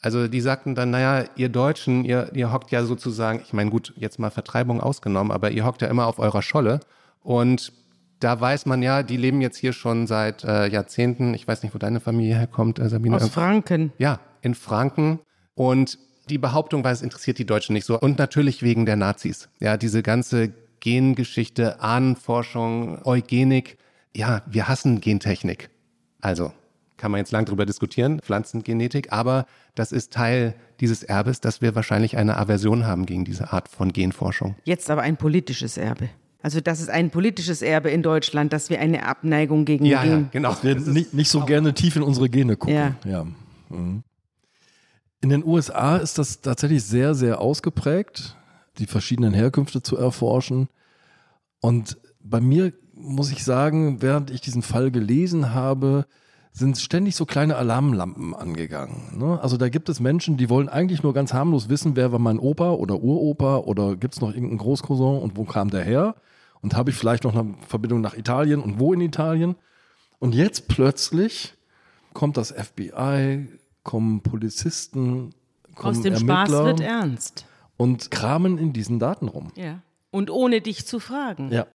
[0.00, 3.92] Also die sagten dann, naja, ihr Deutschen, ihr, ihr hockt ja sozusagen, ich meine gut,
[3.96, 6.80] jetzt mal Vertreibung ausgenommen, aber ihr hockt ja immer auf eurer Scholle
[7.20, 7.72] und
[8.18, 11.34] da weiß man ja, die leben jetzt hier schon seit äh, Jahrzehnten.
[11.34, 13.16] Ich weiß nicht, wo deine Familie herkommt, äh, Sabine.
[13.16, 13.92] Aus Franken.
[13.98, 15.18] Ja, in Franken.
[15.54, 15.98] Und
[16.32, 18.00] die Behauptung war, es interessiert die Deutschen nicht so.
[18.00, 19.48] Und natürlich wegen der Nazis.
[19.60, 23.76] Ja, diese ganze Gengeschichte, Ahnenforschung, Eugenik.
[24.14, 25.70] Ja, wir hassen Gentechnik.
[26.20, 26.52] Also,
[26.96, 31.74] kann man jetzt lang drüber diskutieren, Pflanzengenetik, aber das ist Teil dieses Erbes, dass wir
[31.74, 34.54] wahrscheinlich eine Aversion haben gegen diese Art von Genforschung.
[34.64, 36.08] Jetzt aber ein politisches Erbe.
[36.42, 40.10] Also das ist ein politisches Erbe in Deutschland, dass wir eine Abneigung gegen Ja, ja,
[40.16, 40.56] Gen genau.
[40.62, 42.74] Wir Das ist- nicht, nicht so gerne tief in unsere Gene gucken.
[42.74, 42.94] Ja.
[43.04, 43.26] Ja.
[43.68, 44.02] Mhm.
[45.22, 48.36] In den USA ist das tatsächlich sehr, sehr ausgeprägt,
[48.78, 50.68] die verschiedenen Herkünfte zu erforschen.
[51.60, 56.06] Und bei mir muss ich sagen, während ich diesen Fall gelesen habe,
[56.52, 59.16] sind ständig so kleine Alarmlampen angegangen.
[59.16, 59.40] Ne?
[59.40, 62.40] Also da gibt es Menschen, die wollen eigentlich nur ganz harmlos wissen, wer war mein
[62.40, 66.16] Opa oder Uropa oder gibt es noch irgendeinen Großcousin und wo kam der her?
[66.62, 69.54] Und habe ich vielleicht noch eine Verbindung nach Italien und wo in Italien?
[70.18, 71.54] Und jetzt plötzlich
[72.12, 73.46] kommt das FBI,
[73.82, 75.34] kommen Polizisten,
[75.74, 77.46] kommen Aus dem Ermittler Spaß wird ernst.
[77.76, 79.52] und kramen in diesen Daten rum.
[79.56, 79.80] Ja.
[80.10, 81.50] Und ohne dich zu fragen.
[81.50, 81.66] Ja.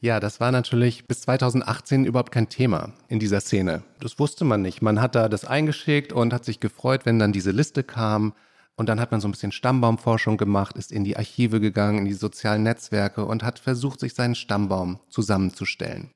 [0.00, 3.82] Ja, das war natürlich bis 2018 überhaupt kein Thema in dieser Szene.
[4.00, 4.82] Das wusste man nicht.
[4.82, 8.34] Man hat da das eingeschickt und hat sich gefreut, wenn dann diese Liste kam.
[8.76, 12.04] Und dann hat man so ein bisschen Stammbaumforschung gemacht, ist in die Archive gegangen, in
[12.04, 16.10] die sozialen Netzwerke und hat versucht, sich seinen Stammbaum zusammenzustellen.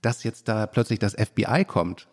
[0.00, 2.08] Dass jetzt da plötzlich das FBI kommt,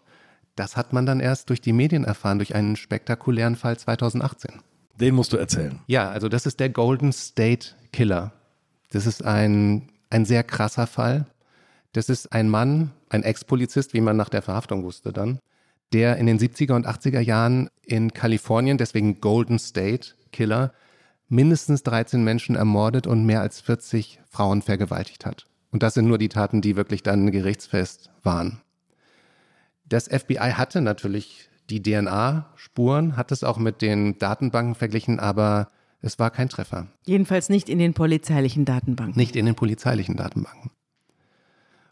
[0.60, 4.60] das hat man dann erst durch die Medien erfahren, durch einen spektakulären Fall 2018.
[5.00, 5.80] Den musst du erzählen.
[5.88, 8.34] Ja, also das ist der Golden State Killer.
[8.92, 11.26] Das ist ein, ein sehr krasser Fall.
[11.94, 15.40] Das ist ein Mann, ein Ex-Polizist, wie man nach der Verhaftung wusste dann,
[15.94, 20.74] der in den 70er und 80er Jahren in Kalifornien, deswegen Golden State Killer,
[21.30, 25.46] mindestens 13 Menschen ermordet und mehr als 40 Frauen vergewaltigt hat.
[25.72, 28.60] Und das sind nur die Taten, die wirklich dann gerichtsfest waren.
[29.90, 35.68] Das FBI hatte natürlich die DNA-Spuren, hat es auch mit den Datenbanken verglichen, aber
[36.02, 36.88] es war kein Treffer.
[37.06, 39.18] Jedenfalls nicht in den polizeilichen Datenbanken.
[39.18, 40.72] Nicht in den polizeilichen Datenbanken.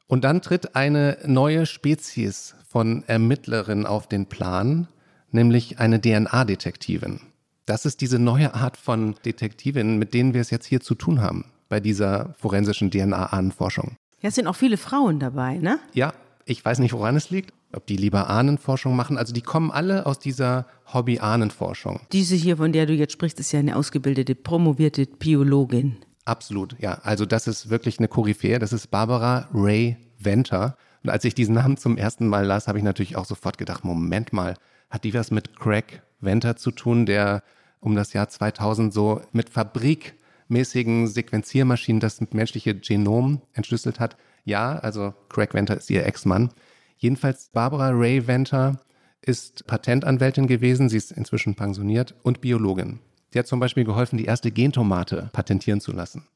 [0.07, 4.87] Und dann tritt eine neue Spezies von Ermittlerin auf den Plan,
[5.31, 7.19] nämlich eine DNA-Detektivin.
[7.65, 11.19] Das ist diese neue Art von Detektivin, mit denen wir es jetzt hier zu tun
[11.19, 13.97] haben, bei dieser forensischen DNA-Ahnenforschung.
[14.21, 15.79] Ja, es sind auch viele Frauen dabei, ne?
[15.93, 16.13] Ja,
[16.47, 19.17] ich weiß nicht, woran es liegt, ob die lieber Ahnenforschung machen.
[19.17, 21.99] Also die kommen alle aus dieser Hobby-Ahnenforschung.
[22.11, 25.97] Diese hier, von der du jetzt sprichst, ist ja eine ausgebildete, promovierte Biologin.
[26.25, 26.99] Absolut, ja.
[27.03, 28.59] Also das ist wirklich eine Koryphäe.
[28.59, 30.77] Das ist Barbara Ray Venter.
[31.03, 33.83] Und als ich diesen Namen zum ersten Mal las, habe ich natürlich auch sofort gedacht,
[33.83, 34.55] Moment mal,
[34.89, 37.43] hat die was mit Craig Venter zu tun, der
[37.79, 44.17] um das Jahr 2000 so mit fabrikmäßigen Sequenziermaschinen das menschliche Genom entschlüsselt hat.
[44.47, 46.51] Ja, also Craig Venter ist ihr Ex-Mann.
[46.95, 48.79] Jedenfalls Barbara Ray Venter
[49.21, 52.99] ist Patentanwältin gewesen, sie ist inzwischen pensioniert und Biologin.
[53.33, 56.27] Sie hat zum Beispiel geholfen, die erste Gentomate patentieren zu lassen.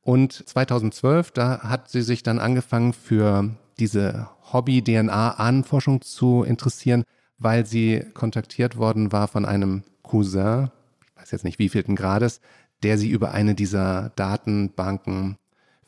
[0.00, 7.04] Und 2012, da hat sie sich dann angefangen für diese Hobby-DNA-Ahnenforschung zu interessieren,
[7.36, 10.70] weil sie kontaktiert worden war von einem Cousin,
[11.02, 12.40] ich weiß jetzt nicht wievielten Grades,
[12.82, 15.36] der sie über eine dieser Datenbanken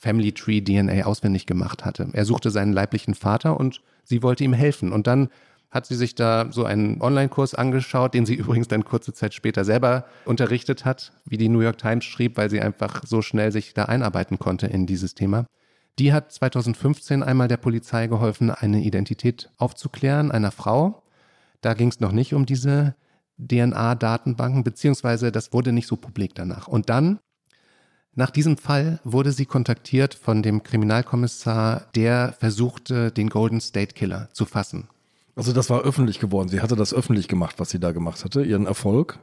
[0.07, 2.09] Family Tree DNA auswendig gemacht hatte.
[2.13, 4.93] Er suchte seinen leiblichen Vater und sie wollte ihm helfen.
[4.93, 5.31] Und dann
[5.73, 9.65] hat sie sich da so einen Online-Kurs angeschaut, den sie übrigens dann kurze Zeit später
[9.65, 13.75] selber unterrichtet hat, wie die New York Times schrieb, weil sie einfach so schnell sich
[13.75, 15.45] da einarbeiten konnte in dieses Thema.
[15.99, 21.03] Die hat 2015 einmal der Polizei geholfen, eine Identität aufzuklären, einer Frau.
[21.63, 22.95] Da ging es noch nicht um diese
[23.39, 26.69] DNA-Datenbanken, beziehungsweise das wurde nicht so publik danach.
[26.69, 27.19] Und dann,
[28.17, 34.31] nach diesem Fall, wurde sie kontaktiert von dem Kriminalkommissar, der versuchte, den Golden State Killer
[34.33, 34.89] zu fassen.
[35.35, 36.49] Also das war öffentlich geworden.
[36.49, 39.19] Sie hatte das öffentlich gemacht, was sie da gemacht hatte, ihren Erfolg.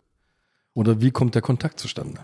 [0.75, 2.21] Oder wie kommt der Kontakt zustande?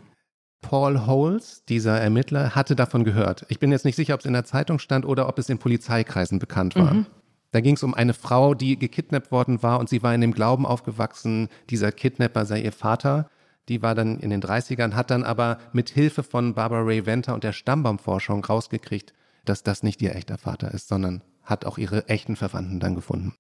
[0.62, 3.48] Paul Holes, dieser Ermittler, hatte davon gehört.
[3.50, 5.58] Ich bin jetzt nicht sicher, ob es in der Zeitung stand oder ob es in
[5.58, 6.94] Polizeikreisen bekannt war.
[6.94, 7.06] Mhm.
[7.52, 10.34] Da ging es um eine Frau, die gekidnappt worden war und sie war in dem
[10.34, 13.30] Glauben aufgewachsen, dieser Kidnapper sei ihr Vater.
[13.70, 17.34] Die war dann in den 30ern, hat dann aber mit Hilfe von Barbara Ray Venter
[17.34, 19.14] und der Stammbaumforschung rausgekriegt,
[19.46, 23.36] dass das nicht ihr echter Vater ist, sondern hat auch ihre echten Verwandten dann gefunden.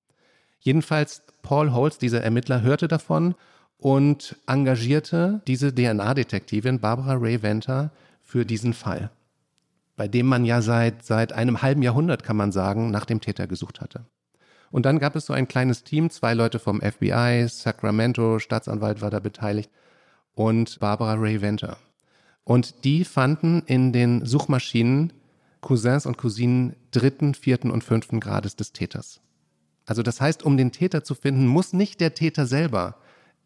[0.59, 3.35] Jedenfalls Paul Holz, dieser Ermittler, hörte davon
[3.77, 9.09] und engagierte diese DNA-Detektivin Barbara Ray Venter für diesen Fall
[9.99, 13.47] bei dem man ja seit, seit einem halben Jahrhundert, kann man sagen, nach dem Täter
[13.47, 14.05] gesucht hatte.
[14.71, 19.09] Und dann gab es so ein kleines Team, zwei Leute vom FBI, Sacramento, Staatsanwalt war
[19.09, 19.69] da beteiligt
[20.35, 21.77] und Barbara Ray Venter.
[22.43, 25.13] Und die fanden in den Suchmaschinen
[25.61, 29.21] Cousins und Cousinen dritten, vierten und fünften Grades des Täters.
[29.85, 32.95] Also das heißt, um den Täter zu finden, muss nicht der Täter selber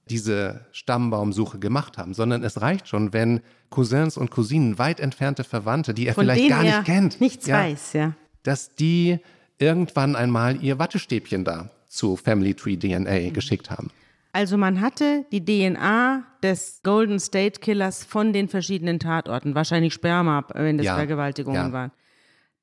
[0.09, 5.93] diese Stammbaumsuche gemacht haben, sondern es reicht schon, wenn Cousins und Cousinen, weit entfernte Verwandte,
[5.93, 8.13] die er Von vielleicht gar nicht kennt, nichts ja, weiß, ja.
[8.43, 9.19] dass die
[9.57, 13.33] irgendwann einmal ihr Wattestäbchen da zu Family Tree DNA mhm.
[13.33, 13.91] geschickt haben.
[14.33, 20.43] Also man hatte die DNA des Golden State Killers von den verschiedenen Tatorten, wahrscheinlich Sperma,
[20.55, 21.71] wenn das ja, Vergewaltigungen ja.
[21.71, 21.91] waren.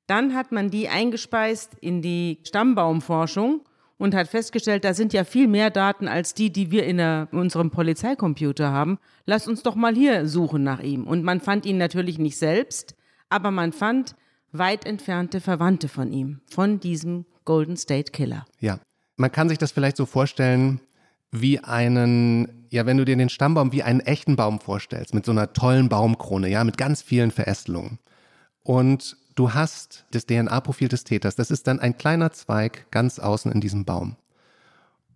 [0.05, 3.61] Dann hat man die eingespeist in die Stammbaumforschung
[3.97, 7.29] und hat festgestellt, da sind ja viel mehr Daten als die, die wir in, der,
[7.31, 8.99] in unserem Polizeicomputer haben.
[9.25, 11.07] Lass uns doch mal hier suchen nach ihm.
[11.07, 12.95] Und man fand ihn natürlich nicht selbst,
[13.29, 14.15] aber man fand
[14.51, 18.45] weit entfernte Verwandte von ihm, von diesem Golden State Killer.
[18.59, 18.79] Ja,
[19.15, 20.81] man kann sich das vielleicht so vorstellen
[21.31, 25.31] wie einen, ja, wenn du dir den Stammbaum wie einen echten Baum vorstellst, mit so
[25.31, 27.99] einer tollen Baumkrone, ja, mit ganz vielen Verästelungen.
[28.63, 31.35] Und du hast das DNA-Profil des Täters.
[31.35, 34.17] Das ist dann ein kleiner Zweig ganz außen in diesem Baum.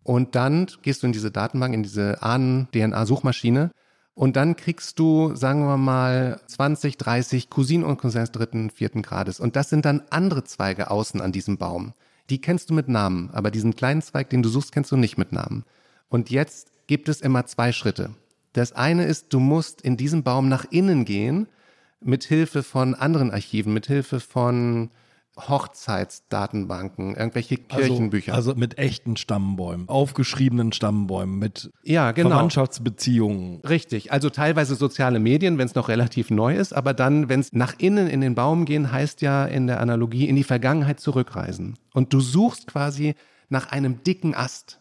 [0.04, 3.72] Und dann gehst du in diese Datenbank, in diese Ahnen-DNA-Suchmaschine
[4.14, 9.42] und dann kriegst du, sagen wir mal, 20, 30 Cousinen und Cousins dritten, vierten Grades.
[9.42, 11.94] Und das sind dann andere Zweige außen an diesem Baum.
[12.30, 15.18] Die kennst du mit Namen, aber diesen kleinen Zweig, den du suchst, kennst du nicht
[15.18, 15.66] mit Namen.
[16.10, 18.12] Und jetzt gibt es immer zwei Schritte.
[18.54, 21.48] Das eine ist, du musst in diesem Baum nach innen gehen
[22.00, 24.92] mit Hilfe von anderen Archiven, mit Hilfe von
[25.38, 28.34] Hochzeitsdatenbanken, irgendwelche Kirchenbücher.
[28.34, 32.30] Also, also mit echten Stammbäumen, aufgeschriebenen Stammbäumen, mit ja, genau.
[32.30, 33.60] Verwandtschaftsbeziehungen.
[33.62, 37.52] Richtig, also teilweise soziale Medien, wenn es noch relativ neu ist, aber dann, wenn es
[37.52, 41.78] nach innen in den Baum gehen, heißt ja in der Analogie in die Vergangenheit zurückreisen.
[41.94, 43.16] Und du suchst quasi
[43.50, 44.80] nach einem dicken Ast.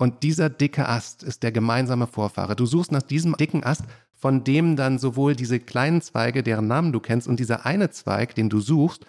[0.00, 2.56] Und dieser dicke Ast ist der gemeinsame Vorfahre.
[2.56, 3.84] Du suchst nach diesem dicken Ast,
[4.14, 8.34] von dem dann sowohl diese kleinen Zweige, deren Namen du kennst, und dieser eine Zweig,
[8.34, 9.04] den du suchst,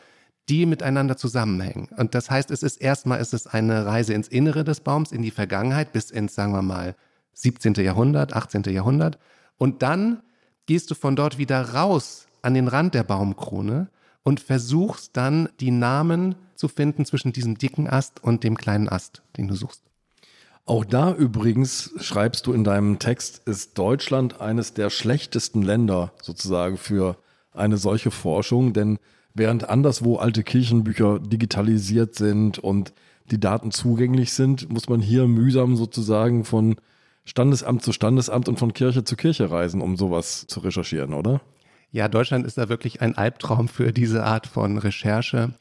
[0.50, 1.88] die miteinander zusammenhängen.
[1.96, 5.22] Und das heißt, es ist erstmal ist es eine Reise ins Innere des Baums, in
[5.22, 6.98] die Vergangenheit, bis ins, sagen wir mal,
[7.36, 7.76] 17.
[7.76, 8.64] Jahrhundert, 18.
[8.64, 9.18] Jahrhundert.
[9.58, 10.22] Und dann
[10.66, 13.90] gehst du von dort wieder raus an den Rand der Baumkrone
[14.24, 19.24] und versuchst dann die Namen zu finden zwischen diesem dicken Ast und dem kleinen Ast,
[19.38, 19.91] den du suchst.
[20.72, 26.78] Auch da übrigens schreibst du in deinem Text, ist Deutschland eines der schlechtesten Länder sozusagen
[26.78, 27.18] für
[27.52, 28.98] eine solche Forschung, denn
[29.34, 32.94] während anderswo alte Kirchenbücher digitalisiert sind und
[33.32, 36.78] die Daten zugänglich sind, muss man hier mühsam sozusagen von
[37.26, 41.42] Standesamt zu Standesamt und von Kirche zu Kirche reisen, um sowas zu recherchieren, oder?
[41.92, 45.54] Ja, Deutschland ist da wirklich ein Albtraum für diese Art von Recherche.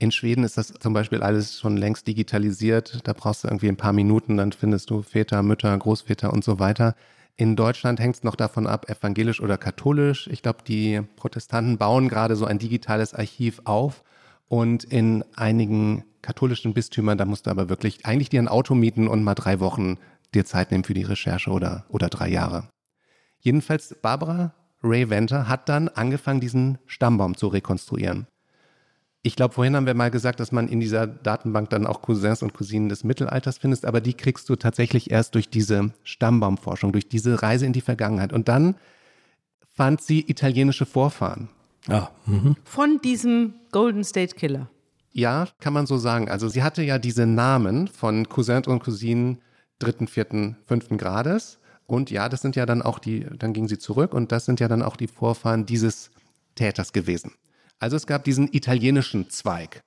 [0.00, 3.00] In Schweden ist das zum Beispiel alles schon längst digitalisiert.
[3.02, 6.60] Da brauchst du irgendwie ein paar Minuten, dann findest du Väter, Mütter, Großväter und so
[6.60, 6.94] weiter.
[7.34, 10.28] In Deutschland hängt es noch davon ab, evangelisch oder katholisch.
[10.28, 14.04] Ich glaube, die Protestanten bauen gerade so ein digitales Archiv auf.
[14.46, 19.08] Und in einigen katholischen Bistümern, da musst du aber wirklich eigentlich dir ein Auto mieten
[19.08, 19.98] und mal drei Wochen
[20.32, 22.68] dir Zeit nehmen für die Recherche oder, oder drei Jahre.
[23.40, 28.28] Jedenfalls, Barbara Ray Venter hat dann angefangen, diesen Stammbaum zu rekonstruieren.
[29.28, 32.42] Ich glaube, vorhin haben wir mal gesagt, dass man in dieser Datenbank dann auch Cousins
[32.42, 37.10] und Cousinen des Mittelalters findest, aber die kriegst du tatsächlich erst durch diese Stammbaumforschung, durch
[37.10, 38.32] diese Reise in die Vergangenheit.
[38.32, 38.76] Und dann
[39.68, 41.50] fand sie italienische Vorfahren.
[41.88, 42.10] Ja.
[42.24, 42.56] Mhm.
[42.64, 44.70] Von diesem Golden State Killer.
[45.12, 46.30] Ja, kann man so sagen.
[46.30, 49.42] Also sie hatte ja diese Namen von Cousins und Cousinen
[49.78, 51.58] dritten, vierten, fünften Grades.
[51.86, 54.58] Und ja, das sind ja dann auch die, dann ging sie zurück und das sind
[54.58, 56.12] ja dann auch die Vorfahren dieses
[56.54, 57.32] Täters gewesen.
[57.78, 59.82] Also es gab diesen italienischen Zweig.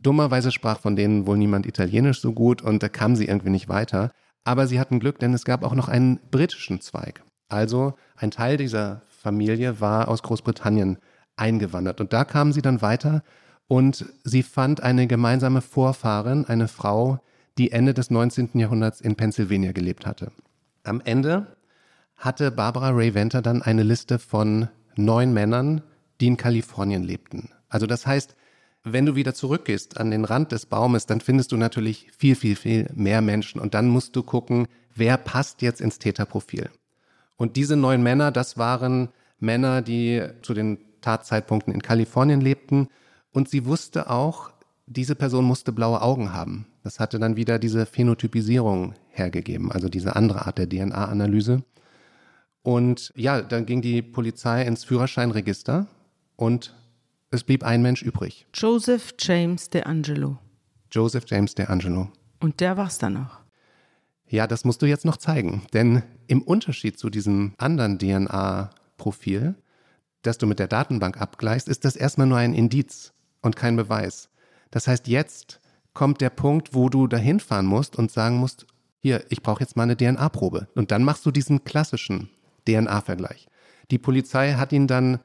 [0.00, 3.68] Dummerweise sprach von denen wohl niemand Italienisch so gut und da kam sie irgendwie nicht
[3.68, 4.12] weiter.
[4.44, 7.22] Aber sie hatten Glück, denn es gab auch noch einen britischen Zweig.
[7.48, 10.98] Also ein Teil dieser Familie war aus Großbritannien
[11.36, 12.00] eingewandert.
[12.00, 13.22] Und da kamen sie dann weiter
[13.66, 17.20] und sie fand eine gemeinsame Vorfahrin, eine Frau,
[17.56, 18.50] die Ende des 19.
[18.54, 20.32] Jahrhunderts in Pennsylvania gelebt hatte.
[20.82, 21.56] Am Ende
[22.16, 25.82] hatte Barbara Ray Venter dann eine Liste von neun Männern,
[26.24, 27.50] die in Kalifornien lebten.
[27.68, 28.34] Also das heißt,
[28.82, 32.56] wenn du wieder zurückgehst an den Rand des Baumes, dann findest du natürlich viel, viel,
[32.56, 33.60] viel mehr Menschen.
[33.60, 36.70] Und dann musst du gucken, wer passt jetzt ins Täterprofil.
[37.36, 42.88] Und diese neun Männer, das waren Männer, die zu den Tatzeitpunkten in Kalifornien lebten.
[43.30, 44.50] Und sie wusste auch,
[44.86, 46.66] diese Person musste blaue Augen haben.
[46.82, 51.64] Das hatte dann wieder diese Phänotypisierung hergegeben, also diese andere Art der DNA-Analyse.
[52.62, 55.86] Und ja, dann ging die Polizei ins Führerscheinregister
[56.36, 56.74] und
[57.30, 58.46] es blieb ein Mensch übrig.
[58.54, 60.38] Joseph James DeAngelo.
[60.90, 62.10] Joseph James DeAngelo.
[62.40, 63.40] Und der war's dann noch.
[64.28, 65.66] Ja, das musst du jetzt noch zeigen.
[65.72, 69.54] Denn im Unterschied zu diesem anderen DNA-Profil,
[70.22, 74.28] das du mit der Datenbank abgleichst, ist das erstmal nur ein Indiz und kein Beweis.
[74.70, 75.60] Das heißt, jetzt
[75.92, 78.66] kommt der Punkt, wo du dahin fahren musst und sagen musst,
[78.98, 80.68] hier, ich brauche jetzt mal eine DNA-Probe.
[80.74, 82.30] Und dann machst du diesen klassischen
[82.66, 83.48] DNA-Vergleich.
[83.90, 85.20] Die Polizei hat ihn dann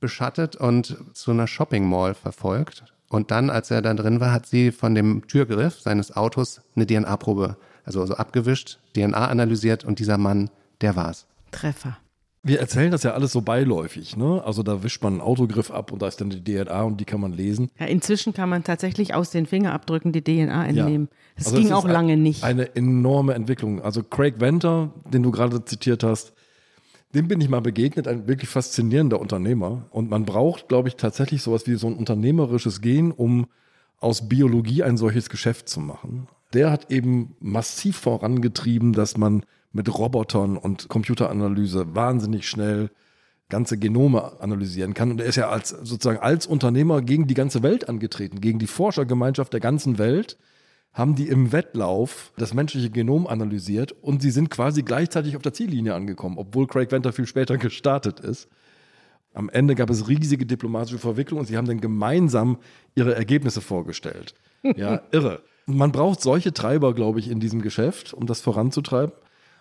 [0.00, 2.84] beschattet und zu einer Shopping Mall verfolgt.
[3.08, 6.86] Und dann, als er da drin war, hat sie von dem Türgriff seines Autos eine
[6.86, 11.26] DNA-Probe, also, also abgewischt, DNA analysiert und dieser Mann, der war's.
[11.52, 11.98] Treffer.
[12.42, 14.40] Wir erzählen das ja alles so beiläufig, ne?
[14.44, 17.04] Also da wischt man einen Autogriff ab und da ist dann die DNA und die
[17.04, 17.70] kann man lesen.
[17.76, 21.08] Ja, inzwischen kann man tatsächlich aus den Fingerabdrücken die DNA entnehmen.
[21.10, 21.16] Ja.
[21.38, 22.44] Das also ging auch lange nicht.
[22.44, 23.82] Eine enorme Entwicklung.
[23.82, 26.34] Also Craig Venter, den du gerade zitiert hast,
[27.14, 29.86] dem bin ich mal begegnet, ein wirklich faszinierender Unternehmer.
[29.90, 33.46] Und man braucht, glaube ich, tatsächlich sowas wie so ein unternehmerisches Gen, um
[33.98, 36.28] aus Biologie ein solches Geschäft zu machen.
[36.52, 42.90] Der hat eben massiv vorangetrieben, dass man mit Robotern und Computeranalyse wahnsinnig schnell
[43.48, 45.10] ganze Genome analysieren kann.
[45.10, 48.66] Und er ist ja als sozusagen als Unternehmer gegen die ganze Welt angetreten, gegen die
[48.66, 50.36] Forschergemeinschaft der ganzen Welt
[50.96, 55.52] haben die im Wettlauf das menschliche Genom analysiert und sie sind quasi gleichzeitig auf der
[55.52, 58.48] Ziellinie angekommen, obwohl Craig Venter viel später gestartet ist.
[59.34, 62.56] Am Ende gab es riesige diplomatische Verwicklungen und sie haben dann gemeinsam
[62.94, 64.34] ihre Ergebnisse vorgestellt.
[64.74, 65.42] Ja, irre.
[65.66, 69.14] Man braucht solche Treiber, glaube ich, in diesem Geschäft, um das voranzutreiben.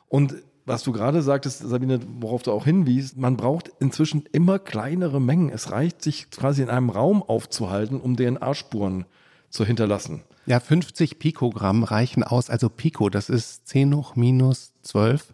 [0.07, 5.21] Und was du gerade sagtest, Sabine, worauf du auch hinwiest, man braucht inzwischen immer kleinere
[5.21, 5.49] Mengen.
[5.49, 9.05] Es reicht, sich quasi in einem Raum aufzuhalten, um DNA-Spuren
[9.51, 10.23] zu hinterlassen.
[10.45, 12.49] Ja, 50 Pikogramm reichen aus.
[12.49, 15.33] Also Pico, das ist 10 hoch minus 12.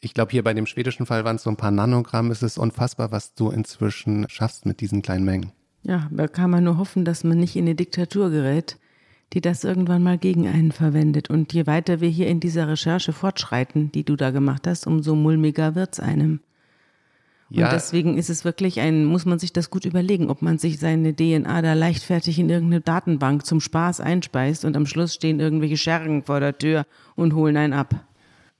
[0.00, 2.30] Ich glaube, hier bei dem schwedischen Fall waren es so ein paar Nanogramm.
[2.30, 5.52] Es ist unfassbar, was du inzwischen schaffst mit diesen kleinen Mengen.
[5.82, 8.78] Ja, da kann man nur hoffen, dass man nicht in eine Diktatur gerät
[9.34, 11.28] die das irgendwann mal gegen einen verwendet.
[11.28, 15.16] Und je weiter wir hier in dieser Recherche fortschreiten, die du da gemacht hast, umso
[15.16, 16.40] mulmiger wird's einem.
[17.50, 17.66] Ja.
[17.66, 20.78] Und deswegen ist es wirklich ein, muss man sich das gut überlegen, ob man sich
[20.78, 25.76] seine DNA da leichtfertig in irgendeine Datenbank zum Spaß einspeist und am Schluss stehen irgendwelche
[25.76, 27.94] Schergen vor der Tür und holen einen ab.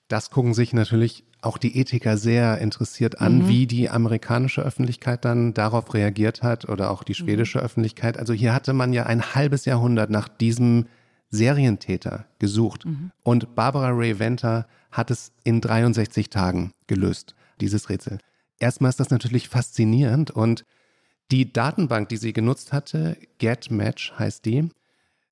[0.09, 3.49] Das gucken sich natürlich auch die Ethiker sehr interessiert an, mhm.
[3.49, 7.65] wie die amerikanische Öffentlichkeit dann darauf reagiert hat oder auch die schwedische mhm.
[7.65, 8.19] Öffentlichkeit.
[8.19, 10.87] Also hier hatte man ja ein halbes Jahrhundert nach diesem
[11.31, 12.87] Serientäter gesucht.
[12.87, 13.11] Mhm.
[13.23, 18.19] Und Barbara Ray Venter hat es in 63 Tagen gelöst, dieses Rätsel.
[18.59, 20.65] Erstmal ist das natürlich faszinierend und
[21.31, 24.69] die Datenbank, die sie genutzt hatte, GetMatch heißt die,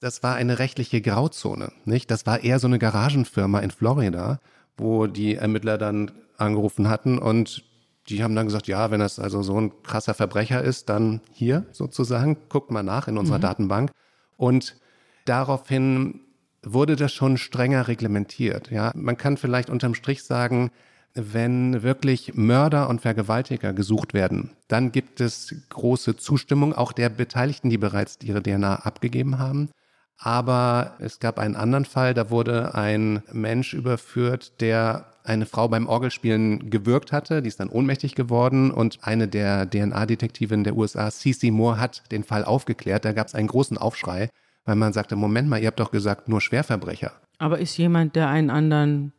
[0.01, 2.11] das war eine rechtliche Grauzone, nicht?
[2.11, 4.41] Das war eher so eine Garagenfirma in Florida
[4.77, 7.64] wo die Ermittler dann angerufen hatten und
[8.09, 11.66] die haben dann gesagt, ja, wenn das also so ein krasser Verbrecher ist, dann hier
[11.70, 13.43] sozusagen, guckt mal nach in unserer mhm.
[13.43, 13.93] Datenbank.
[14.37, 14.77] Und
[15.25, 16.20] daraufhin
[16.64, 18.73] wurde das schon strenger reglementiert.
[18.73, 20.73] Ja, man kann vielleicht unterm Strich sagen,
[21.14, 27.70] wenn wirklich Mörder und Vergewaltiger gesucht werden, dann gibt es große Zustimmung auch der Beteiligten,
[27.70, 29.70] die bereits ihre DNA abgegeben haben.
[30.18, 35.88] Aber es gab einen anderen Fall, da wurde ein Mensch überführt, der eine Frau beim
[35.88, 37.42] Orgelspielen gewürgt hatte.
[37.42, 42.24] Die ist dann ohnmächtig geworden und eine der DNA-Detektivinnen der USA, Cece Moore, hat den
[42.24, 43.04] Fall aufgeklärt.
[43.04, 44.30] Da gab es einen großen Aufschrei,
[44.64, 47.12] weil man sagte, Moment mal, ihr habt doch gesagt, nur Schwerverbrecher.
[47.38, 49.12] Aber ist jemand, der einen anderen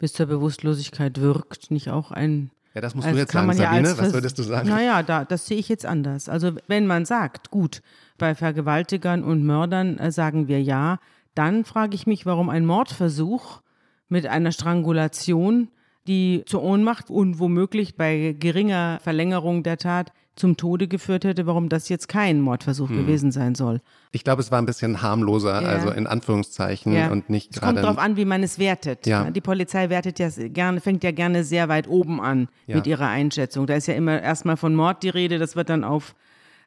[0.00, 3.88] bis zur Bewusstlosigkeit wirkt, nicht auch ein ja, das musst du jetzt sagen, Sabine.
[3.88, 4.68] Ja was würdest du sagen?
[4.68, 6.28] Naja, da, das sehe ich jetzt anders.
[6.28, 7.82] Also wenn man sagt, gut,
[8.16, 10.98] bei Vergewaltigern und Mördern äh, sagen wir ja,
[11.34, 13.60] dann frage ich mich, warum ein Mordversuch
[14.08, 15.68] mit einer Strangulation,
[16.06, 21.68] die zur Ohnmacht und womöglich bei geringer Verlängerung der Tat zum Tode geführt hätte, warum
[21.68, 22.96] das jetzt kein Mordversuch hm.
[22.96, 23.80] gewesen sein soll.
[24.12, 25.68] Ich glaube, es war ein bisschen harmloser, ja.
[25.68, 27.10] also in Anführungszeichen ja.
[27.10, 27.66] und nicht gerade.
[27.66, 29.06] Es kommt darauf an, wie man es wertet.
[29.06, 29.30] Ja.
[29.30, 33.66] Die Polizei wertet ja gerne, fängt ja gerne sehr weit oben an mit ihrer Einschätzung.
[33.66, 36.14] Da ist ja immer erstmal von Mord die Rede, das wird dann auf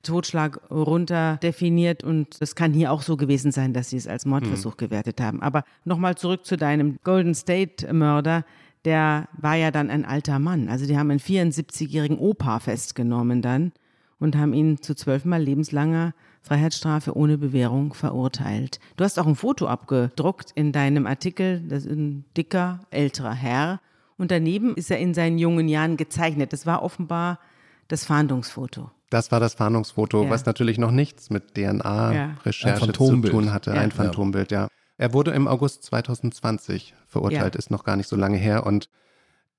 [0.04, 4.26] Totschlag runter definiert und es kann hier auch so gewesen sein, dass sie es als
[4.26, 4.78] Mordversuch hm.
[4.78, 5.42] gewertet haben.
[5.42, 8.44] Aber nochmal zurück zu deinem Golden State Mörder
[8.86, 10.70] der war ja dann ein alter Mann.
[10.70, 13.72] Also die haben einen 74-jährigen Opa festgenommen dann
[14.20, 18.80] und haben ihn zu zwölfmal lebenslanger Freiheitsstrafe ohne Bewährung verurteilt.
[18.98, 23.80] Du hast auch ein Foto abgedruckt in deinem Artikel, das ist ein dicker, älterer Herr.
[24.18, 26.54] Und daneben ist er in seinen jungen Jahren gezeichnet.
[26.54, 27.40] Das war offenbar
[27.88, 28.92] das Fahndungsfoto.
[29.10, 30.30] Das war das Fahndungsfoto, ja.
[30.30, 32.94] was natürlich noch nichts mit DNA-Recherche ja.
[32.94, 33.72] zu tun hatte.
[33.72, 33.78] Ja.
[33.78, 34.68] Ein Phantombild, ja.
[34.98, 37.60] Er wurde im August 2020 verurteilt, ja.
[37.60, 38.66] ist noch gar nicht so lange her.
[38.66, 38.90] Und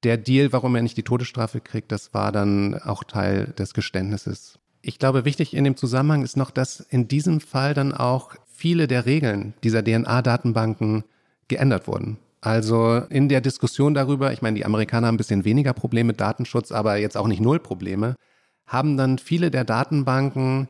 [0.04, 4.58] der Deal, warum er nicht die Todesstrafe kriegt, das war dann auch Teil des Geständnisses.
[4.82, 8.86] Ich glaube, wichtig in dem Zusammenhang ist noch, dass in diesem Fall dann auch viele
[8.86, 11.04] der Regeln dieser DNA-Datenbanken
[11.48, 12.18] geändert wurden.
[12.40, 16.20] Also in der Diskussion darüber, ich meine, die Amerikaner haben ein bisschen weniger Probleme mit
[16.20, 18.14] Datenschutz, aber jetzt auch nicht null Probleme,
[18.66, 20.68] haben dann viele der Datenbanken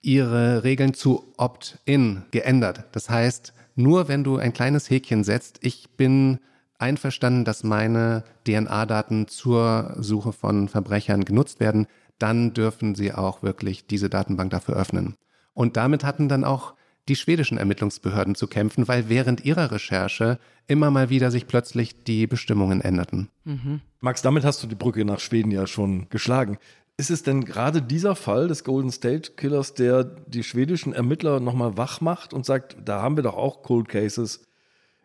[0.00, 2.84] ihre Regeln zu Opt-in geändert.
[2.92, 6.38] Das heißt, nur wenn du ein kleines Häkchen setzt, ich bin
[6.78, 11.86] einverstanden, dass meine DNA-Daten zur Suche von Verbrechern genutzt werden,
[12.18, 15.14] dann dürfen sie auch wirklich diese Datenbank dafür öffnen.
[15.52, 16.74] Und damit hatten dann auch
[17.08, 22.26] die schwedischen Ermittlungsbehörden zu kämpfen, weil während ihrer Recherche immer mal wieder sich plötzlich die
[22.26, 23.28] Bestimmungen änderten.
[23.44, 23.80] Mhm.
[24.00, 26.58] Max, damit hast du die Brücke nach Schweden ja schon geschlagen.
[26.98, 31.76] Ist es denn gerade dieser Fall des Golden State Killers, der die schwedischen Ermittler nochmal
[31.76, 34.46] wach macht und sagt, da haben wir doch auch Cold Cases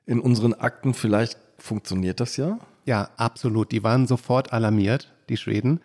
[0.06, 2.60] in unseren Akten, vielleicht funktioniert das ja?
[2.86, 3.72] Ja, absolut.
[3.72, 5.82] Die waren sofort alarmiert, die Schweden.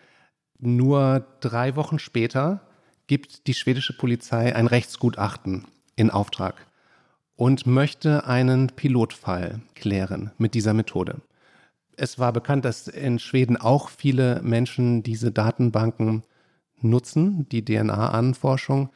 [0.58, 2.60] Nur drei Wochen später
[3.08, 6.66] gibt die schwedische Polizei ein Rechtsgutachten in Auftrag
[7.34, 11.20] und möchte einen Pilotfall klären mit dieser Methode
[11.96, 16.22] es war bekannt, dass in Schweden auch viele Menschen diese Datenbanken
[16.80, 18.90] nutzen, die DNA-Anforschung.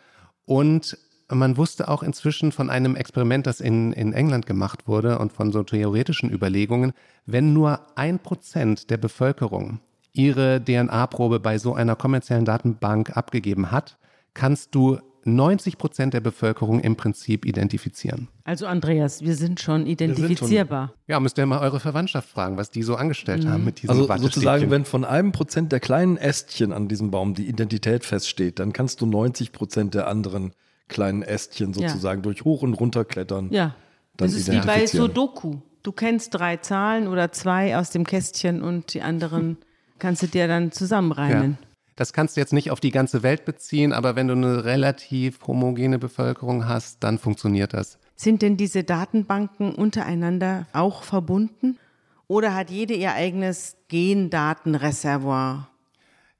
[0.44, 0.98] Und
[1.28, 5.52] man wusste auch inzwischen von einem Experiment, das in, in England gemacht wurde und von
[5.52, 6.92] so theoretischen Überlegungen,
[7.24, 9.80] wenn nur ein Prozent der Bevölkerung
[10.12, 13.96] ihre DNA-Probe bei so einer kommerziellen Datenbank abgegeben hat,
[14.34, 18.28] kannst du 90 Prozent der Bevölkerung im Prinzip identifizieren.
[18.44, 20.94] Also Andreas, wir sind schon identifizierbar.
[21.06, 24.16] Ja, müsst ihr mal eure Verwandtschaft fragen, was die so angestellt haben mit diesem Also
[24.16, 28.72] sozusagen, wenn von einem Prozent der kleinen Ästchen an diesem Baum die Identität feststeht, dann
[28.72, 30.52] kannst du 90 Prozent der anderen
[30.88, 33.48] kleinen Ästchen sozusagen durch hoch und runter klettern.
[33.50, 33.74] Ja,
[34.16, 34.86] Dann das ist wie bei.
[34.86, 35.58] Sudoku.
[35.82, 39.56] Du kennst drei Zahlen oder zwei aus dem Kästchen und die anderen
[39.98, 41.56] kannst du dir dann zusammenreimen.
[41.60, 41.66] Ja.
[42.00, 45.38] Das kannst du jetzt nicht auf die ganze Welt beziehen, aber wenn du eine relativ
[45.46, 47.98] homogene Bevölkerung hast, dann funktioniert das.
[48.16, 51.78] Sind denn diese Datenbanken untereinander auch verbunden?
[52.26, 55.68] Oder hat jede ihr eigenes Gendatenreservoir?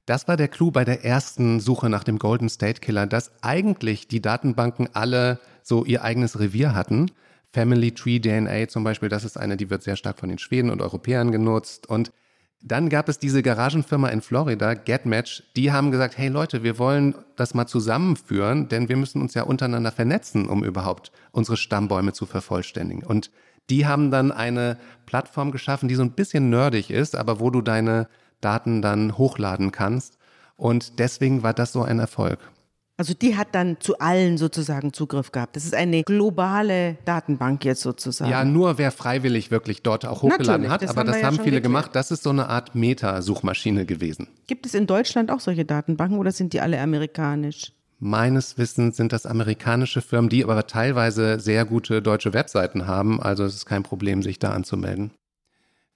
[0.07, 4.09] Das war der Clou bei der ersten Suche nach dem Golden State Killer, dass eigentlich
[4.09, 7.11] die Datenbanken alle so ihr eigenes Revier hatten.
[7.53, 10.71] Family Tree DNA zum Beispiel, das ist eine, die wird sehr stark von den Schweden
[10.71, 11.87] und Europäern genutzt.
[11.87, 12.13] Und
[12.63, 17.15] dann gab es diese Garagenfirma in Florida, GetMatch, die haben gesagt, hey Leute, wir wollen
[17.37, 22.27] das mal zusammenführen, denn wir müssen uns ja untereinander vernetzen, um überhaupt unsere Stammbäume zu
[22.27, 23.05] vervollständigen.
[23.05, 23.31] Und
[23.71, 27.63] die haben dann eine Plattform geschaffen, die so ein bisschen nerdig ist, aber wo du
[27.63, 28.09] deine
[28.41, 30.19] Daten dann hochladen kannst.
[30.57, 32.39] Und deswegen war das so ein Erfolg.
[33.01, 35.57] Also die hat dann zu allen sozusagen Zugriff gehabt.
[35.57, 38.31] Das ist eine globale Datenbank jetzt sozusagen.
[38.31, 41.27] Ja, nur wer freiwillig wirklich dort auch hochgeladen Natürlich, hat, das aber haben das ja
[41.29, 41.63] haben viele geklärt.
[41.63, 41.91] gemacht.
[41.95, 44.29] Das ist so eine Art Meta-Suchmaschine gewesen.
[44.49, 47.73] Gibt es in Deutschland auch solche Datenbanken oder sind die alle amerikanisch?
[48.01, 53.19] Meines Wissens sind das amerikanische Firmen, die aber teilweise sehr gute deutsche Webseiten haben.
[53.19, 55.11] Also es ist kein Problem, sich da anzumelden.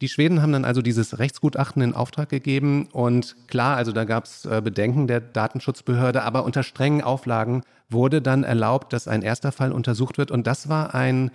[0.04, 4.24] Die Schweden haben dann also dieses Rechtsgutachten in Auftrag gegeben und klar, also da gab
[4.24, 9.50] es äh, Bedenken der Datenschutzbehörde, aber unter strengen Auflagen wurde dann erlaubt, dass ein erster
[9.50, 11.30] Fall untersucht wird und das war ein,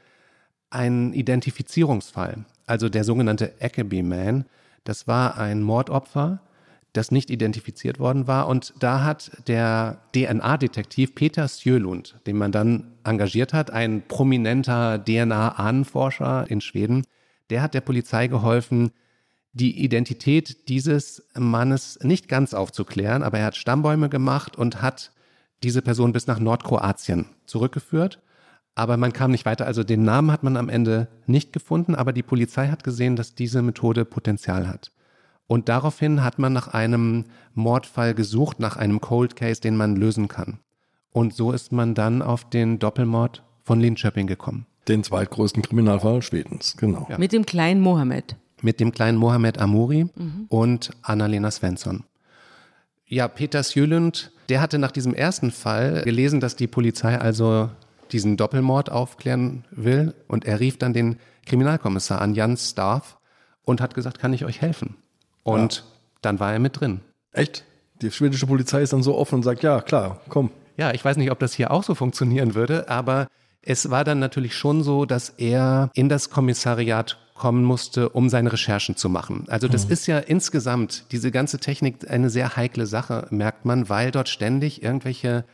[0.70, 4.45] ein Identifizierungsfall, also der sogenannte Ackerby Man.
[4.84, 6.39] Das war ein Mordopfer,
[6.93, 12.91] das nicht identifiziert worden war und da hat der DNA-Detektiv Peter Sjölund, den man dann
[13.03, 17.01] engagiert hat, ein prominenter DNA-Ahnenforscher in Schweden,
[17.49, 18.91] der hat der Polizei geholfen,
[19.53, 25.11] die Identität dieses Mannes nicht ganz aufzuklären, aber er hat Stammbäume gemacht und hat
[25.63, 28.21] diese Person bis nach Nordkroatien zurückgeführt.
[28.75, 29.65] Aber man kam nicht weiter.
[29.65, 33.35] Also den Namen hat man am Ende nicht gefunden, aber die Polizei hat gesehen, dass
[33.35, 34.91] diese Methode Potenzial hat.
[35.47, 37.25] Und daraufhin hat man nach einem
[37.55, 40.59] Mordfall gesucht, nach einem Cold Case, den man lösen kann.
[41.11, 44.67] Und so ist man dann auf den Doppelmord von Linköping gekommen.
[44.88, 47.05] Den zweitgrößten Kriminalfall Schwedens, genau.
[47.09, 47.17] Ja.
[47.17, 48.36] Mit dem kleinen Mohammed.
[48.61, 50.07] mit dem kleinen Mohamed Amuri
[50.49, 52.03] und Annalena Svensson.
[53.05, 57.69] Ja, Peter Sjölund, der hatte nach diesem ersten Fall gelesen, dass die Polizei also
[58.11, 63.17] diesen Doppelmord aufklären will und er rief dann den Kriminalkommissar an, Jan Staff,
[63.63, 64.95] und hat gesagt, kann ich euch helfen?
[65.43, 65.84] Und
[66.21, 67.01] dann war er mit drin.
[67.32, 67.63] Echt?
[68.01, 70.51] Die schwedische Polizei ist dann so offen und sagt, ja, klar, komm.
[70.77, 73.27] Ja, ich weiß nicht, ob das hier auch so funktionieren würde, aber
[73.62, 78.51] es war dann natürlich schon so, dass er in das Kommissariat kommen musste, um seine
[78.51, 79.45] Recherchen zu machen.
[79.47, 84.12] Also das ist ja insgesamt, diese ganze Technik, eine sehr heikle Sache, merkt man, weil
[84.12, 85.45] dort ständig irgendwelche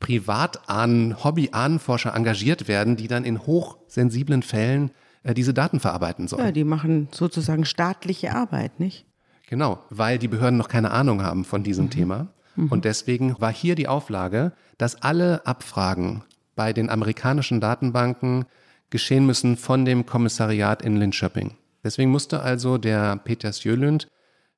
[0.00, 4.90] Privatahnen, Hobbyahnenforscher engagiert werden, die dann in hochsensiblen Fällen
[5.22, 6.44] äh, diese Daten verarbeiten sollen.
[6.44, 9.06] Ja, die machen sozusagen staatliche Arbeit, nicht?
[9.48, 12.28] Genau, weil die Behörden noch keine Ahnung haben von diesem Thema.
[12.56, 18.44] Und deswegen war hier die Auflage, dass alle Abfragen bei den amerikanischen Datenbanken
[18.90, 21.56] geschehen müssen von dem Kommissariat in Linköping.
[21.82, 24.08] Deswegen musste also der Peter Sjölund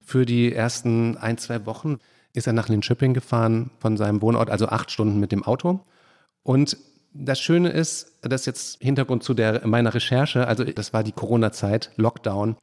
[0.00, 1.98] für die ersten ein, zwei Wochen
[2.32, 5.80] ist er nach Linköping gefahren von seinem Wohnort, also acht Stunden mit dem Auto.
[6.42, 6.76] Und
[7.12, 11.12] das Schöne ist, das ist jetzt Hintergrund zu der, meiner Recherche, also das war die
[11.12, 12.56] Corona-Zeit, Lockdown.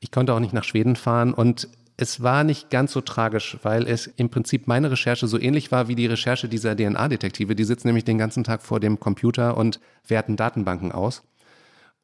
[0.00, 3.86] Ich konnte auch nicht nach Schweden fahren und es war nicht ganz so tragisch, weil
[3.86, 7.54] es im Prinzip meine Recherche so ähnlich war wie die Recherche dieser DNA-Detektive.
[7.54, 11.22] Die sitzen nämlich den ganzen Tag vor dem Computer und werten Datenbanken aus.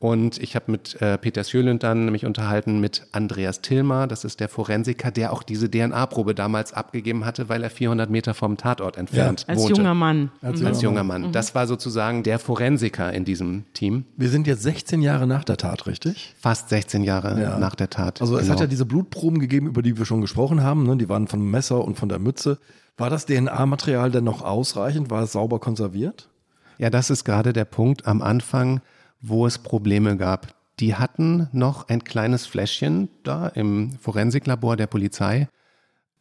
[0.01, 4.41] Und ich habe mit äh, Peter Sjölund dann mich unterhalten mit Andreas Tilmer, das ist
[4.41, 8.97] der Forensiker, der auch diese DNA-Probe damals abgegeben hatte, weil er 400 Meter vom Tatort
[8.97, 9.75] entfernt Als wohnte.
[9.75, 10.31] junger Mann.
[10.41, 11.33] Als Als junger Mann.
[11.33, 14.07] Das war sozusagen der Forensiker in diesem Team.
[14.17, 16.35] Wir sind jetzt 16 Jahre nach der Tat, richtig?
[16.41, 17.59] Fast 16 Jahre Ja.
[17.59, 18.23] nach der Tat.
[18.23, 18.55] Also es Genau.
[18.55, 20.85] hat ja diese Blutproben gegeben, über die wir schon gesprochen haben.
[20.87, 20.97] Ne?
[20.97, 22.57] Die waren vom Messer und von der Mütze.
[22.97, 25.11] War das DNA-Material denn noch ausreichend?
[25.11, 26.31] War es sauber konserviert?
[26.79, 28.81] Ja, das ist gerade der Punkt am Anfang,
[29.21, 30.55] wo es Probleme gab.
[30.79, 35.49] Die hatten noch ein kleines Fläschchen da im Forensiklabor der Polizei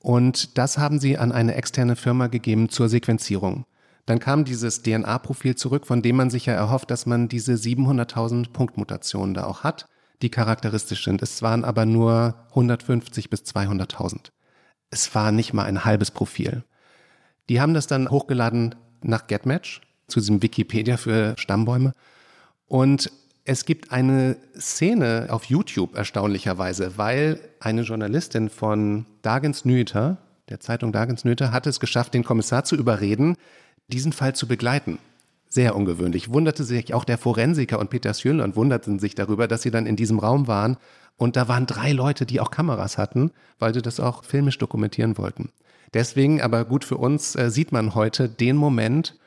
[0.01, 3.65] und das haben sie an eine externe Firma gegeben zur Sequenzierung.
[4.05, 8.51] Dann kam dieses DNA-Profil zurück, von dem man sich ja erhofft, dass man diese 700.000
[8.51, 9.85] Punktmutationen da auch hat,
[10.21, 11.21] die charakteristisch sind.
[11.21, 14.31] Es waren aber nur 150 bis 200.000.
[14.89, 16.63] Es war nicht mal ein halbes Profil.
[17.49, 21.93] Die haben das dann hochgeladen nach GetMatch, zu diesem Wikipedia für Stammbäume.
[22.69, 23.11] Und
[23.45, 30.17] es gibt eine Szene auf YouTube erstaunlicherweise, weil eine Journalistin von Dagens Nyheter,
[30.49, 33.35] der Zeitung Dagens Nyheter, hat es geschafft, den Kommissar zu überreden,
[33.87, 34.99] diesen Fall zu begleiten.
[35.47, 36.31] Sehr ungewöhnlich.
[36.31, 39.95] Wunderte sich auch der Forensiker und Peter Schönland wunderten sich darüber, dass sie dann in
[39.95, 40.77] diesem Raum waren
[41.17, 45.17] und da waren drei Leute, die auch Kameras hatten, weil sie das auch filmisch dokumentieren
[45.17, 45.49] wollten.
[45.95, 49.17] Deswegen, aber gut für uns, äh, sieht man heute den Moment,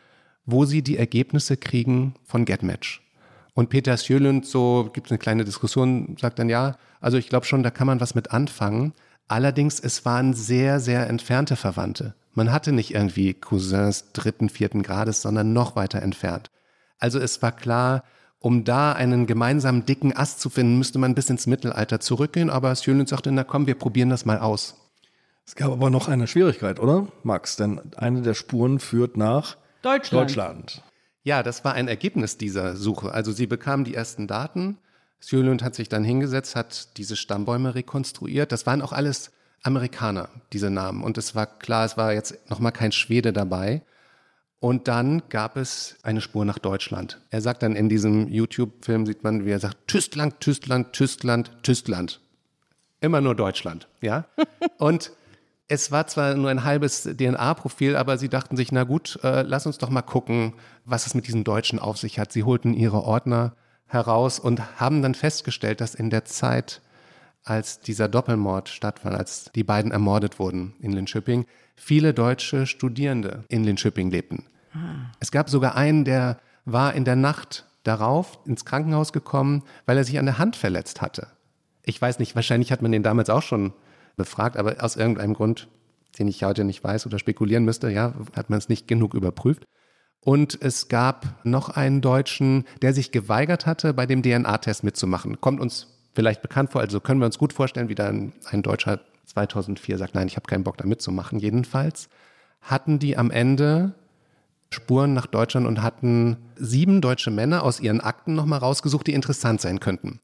[0.47, 3.03] wo sie die Ergebnisse kriegen von GetMatch.
[3.55, 7.47] Und Peter Sjölund, so gibt es eine kleine Diskussion, sagt dann ja, also ich glaube
[7.47, 8.95] schon, da kann man was mit anfangen.
[9.29, 12.15] Allerdings, es waren sehr, sehr entfernte Verwandte.
[12.35, 16.51] Man hatte nicht irgendwie Cousins dritten, vierten Grades, sondern noch weiter entfernt.
[16.99, 18.05] Also es war klar,
[18.39, 22.51] um da einen gemeinsamen dicken Ast zu finden, müsste man bis ins Mittelalter zurückgehen.
[22.51, 24.77] Aber Sjölund sagte, na komm, wir probieren das mal aus.
[25.47, 27.57] Es gab aber noch eine Schwierigkeit, oder, Max?
[27.57, 30.31] Denn eine der Spuren führt nach Deutschland.
[30.31, 30.83] Deutschland.
[31.25, 33.13] Ja, das war ein Ergebnis dieser Suche.
[33.13, 34.79] Also sie bekamen die ersten Daten.
[35.21, 38.51] Sjölund hat sich dann hingesetzt, hat diese Stammbäume rekonstruiert.
[38.51, 39.31] Das waren auch alles
[39.63, 41.05] Amerikaner, diese Namen.
[41.05, 43.83] Und es war klar, es war jetzt nochmal kein Schwede dabei.
[44.59, 47.21] Und dann gab es eine Spur nach Deutschland.
[47.31, 52.21] Er sagt dann in diesem YouTube-Film, sieht man, wie er sagt, Tyskland, Tyskland, Tyskland, Tyskland.
[53.01, 54.27] Immer nur Deutschland, ja.
[54.79, 55.13] Und
[55.69, 59.67] es war zwar nur ein halbes DNA-Profil, aber sie dachten sich, na gut, äh, lass
[59.67, 60.55] uns doch mal gucken,
[60.85, 62.33] was es mit diesen Deutschen auf sich hat.
[62.33, 63.55] Sie holten ihre Ordner
[63.87, 66.83] heraus und haben dann festgestellt, dass in der Zeit,
[67.45, 71.47] als dieser Doppelmord stattfand, als die beiden ermordet wurden in Linköping,
[71.77, 74.45] viele deutsche Studierende in Linköping lebten.
[75.21, 80.05] Es gab sogar einen, der war in der Nacht darauf ins Krankenhaus gekommen, weil er
[80.05, 81.29] sich an der Hand verletzt hatte.
[81.85, 83.73] Ich weiß nicht, wahrscheinlich hat man den damals auch schon
[84.17, 85.69] befragt, aber aus irgendeinem Grund,
[86.19, 89.65] den ich heute nicht weiß oder spekulieren müsste, ja, hat man es nicht genug überprüft.
[90.25, 95.41] Und es gab noch einen Deutschen, der sich geweigert hatte, bei dem DNA-Test mitzumachen.
[95.41, 99.01] Kommt uns vielleicht bekannt vor, also können wir uns gut vorstellen, wie dann ein Deutscher
[99.27, 101.39] 2004 sagt, nein, ich habe keinen Bock da mitzumachen.
[101.39, 102.09] Jedenfalls
[102.61, 103.95] hatten die am Ende
[104.71, 109.61] Spuren nach Deutschland und hatten sieben deutsche Männer aus ihren Akten nochmal rausgesucht, die interessant
[109.61, 110.21] sein könnten.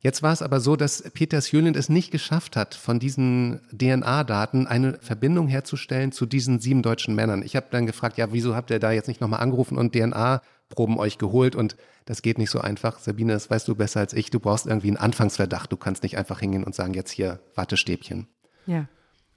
[0.00, 4.66] Jetzt war es aber so, dass Peter Sjölund es nicht geschafft hat, von diesen DNA-Daten
[4.66, 7.42] eine Verbindung herzustellen zu diesen sieben deutschen Männern.
[7.42, 10.98] Ich habe dann gefragt, ja, wieso habt ihr da jetzt nicht nochmal angerufen und DNA-Proben
[10.98, 11.56] euch geholt?
[11.56, 12.98] Und das geht nicht so einfach.
[12.98, 14.30] Sabine, das weißt du besser als ich.
[14.30, 15.72] Du brauchst irgendwie einen Anfangsverdacht.
[15.72, 18.28] Du kannst nicht einfach hingehen und sagen, jetzt hier, Wattestäbchen.
[18.66, 18.86] Ja.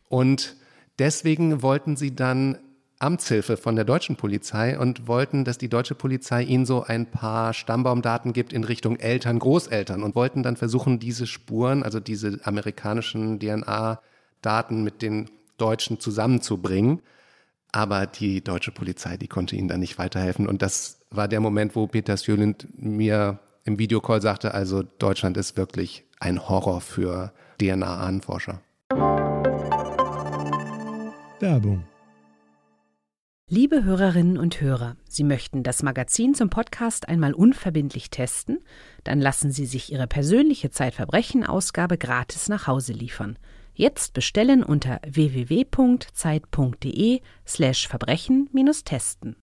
[0.09, 0.57] Und
[0.99, 2.57] deswegen wollten sie dann
[2.99, 7.53] Amtshilfe von der deutschen Polizei und wollten, dass die deutsche Polizei ihnen so ein paar
[7.53, 13.39] Stammbaumdaten gibt in Richtung Eltern, Großeltern und wollten dann versuchen, diese Spuren, also diese amerikanischen
[13.39, 17.01] DNA-Daten mit den Deutschen zusammenzubringen.
[17.71, 20.47] Aber die deutsche Polizei, die konnte ihnen dann nicht weiterhelfen.
[20.47, 25.55] Und das war der Moment, wo Peter Sjölund mir im Videocall sagte, also Deutschland ist
[25.55, 28.59] wirklich ein Horror für DNA-Ahnenforscher.
[31.39, 31.88] Werbung.
[33.51, 38.59] Liebe Hörerinnen und Hörer, Sie möchten das Magazin zum Podcast einmal unverbindlich testen?
[39.03, 43.39] Dann lassen Sie sich Ihre persönliche Zeitverbrechen-Ausgabe gratis nach Hause liefern.
[43.73, 46.11] Jetzt bestellen unter www.zeit.de
[47.47, 49.35] slash Verbrechen-testen.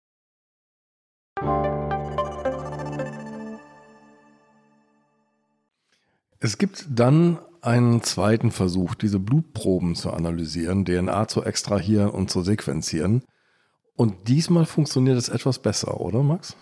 [6.38, 12.44] Es gibt dann einen zweiten Versuch, diese Blutproben zu analysieren, DNA zu extrahieren und zu
[12.44, 13.24] sequenzieren.
[13.96, 16.56] Und diesmal funktioniert es etwas besser, oder Max?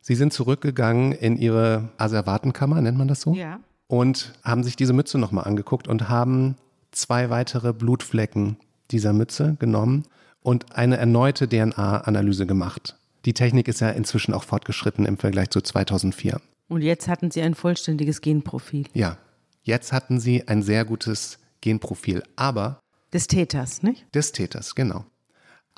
[0.00, 3.34] Sie sind zurückgegangen in Ihre Asservatenkammer, nennt man das so?
[3.34, 3.60] Ja.
[3.86, 6.56] Und haben sich diese Mütze nochmal angeguckt und haben
[6.90, 8.56] zwei weitere Blutflecken
[8.90, 10.04] dieser Mütze genommen
[10.42, 12.96] und eine erneute DNA-Analyse gemacht.
[13.24, 16.40] Die Technik ist ja inzwischen auch fortgeschritten im Vergleich zu 2004.
[16.68, 19.18] Und jetzt hatten Sie ein vollständiges Genprofil Ja,
[19.62, 22.80] jetzt hatten sie ein sehr gutes Genprofil, aber
[23.12, 24.06] des Täters, nicht?
[24.14, 25.04] des Täters, genau.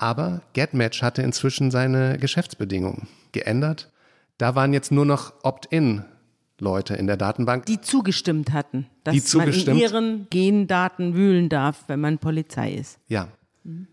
[0.01, 3.91] Aber GetMatch hatte inzwischen seine Geschäftsbedingungen geändert.
[4.39, 7.67] Da waren jetzt nur noch Opt-in-Leute in der Datenbank.
[7.67, 9.79] Die zugestimmt hatten, dass Die man in zugestimmt.
[9.79, 12.97] ihren Gendaten wühlen darf, wenn man Polizei ist.
[13.09, 13.27] Ja,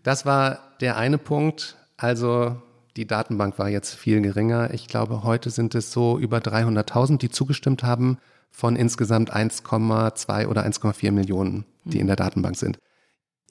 [0.01, 1.77] das war der eine Punkt.
[1.95, 2.59] Also
[2.97, 4.73] die Datenbank war jetzt viel geringer.
[4.73, 8.17] Ich glaube, heute sind es so über 300.000, die zugestimmt haben
[8.49, 12.79] von insgesamt 1,2 oder 1,4 Millionen, die in der Datenbank sind.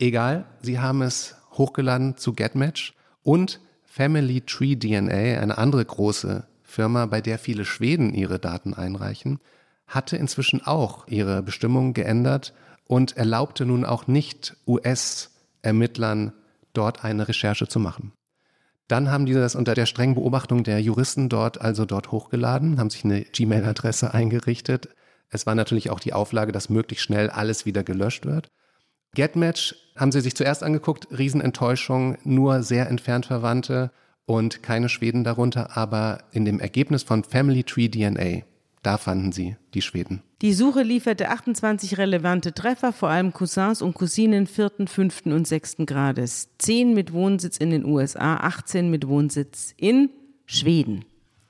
[0.00, 7.06] Egal, sie haben es hochgeladen zu GetMatch und Family Tree DNA, eine andere große Firma,
[7.06, 9.40] bei der viele Schweden ihre Daten einreichen,
[9.86, 12.52] hatte inzwischen auch ihre Bestimmungen geändert
[12.86, 16.32] und erlaubte nun auch nicht US-Ermittlern
[16.74, 18.12] dort eine Recherche zu machen.
[18.86, 22.90] Dann haben die das unter der strengen Beobachtung der Juristen dort also dort hochgeladen, haben
[22.90, 24.88] sich eine Gmail-Adresse eingerichtet.
[25.28, 28.48] Es war natürlich auch die Auflage, dass möglichst schnell alles wieder gelöscht wird.
[29.18, 33.90] Getmatch haben sie sich zuerst angeguckt, Riesenenttäuschung, nur sehr entfernt Verwandte
[34.26, 38.44] und keine Schweden darunter, aber in dem Ergebnis von Family Tree DNA,
[38.84, 40.22] da fanden sie die Schweden.
[40.40, 45.84] Die Suche lieferte 28 relevante Treffer, vor allem Cousins und Cousinen vierten, fünften und sechsten
[45.84, 46.50] Grades.
[46.58, 50.10] Zehn mit Wohnsitz in den USA, 18 mit Wohnsitz in
[50.46, 51.04] Schweden.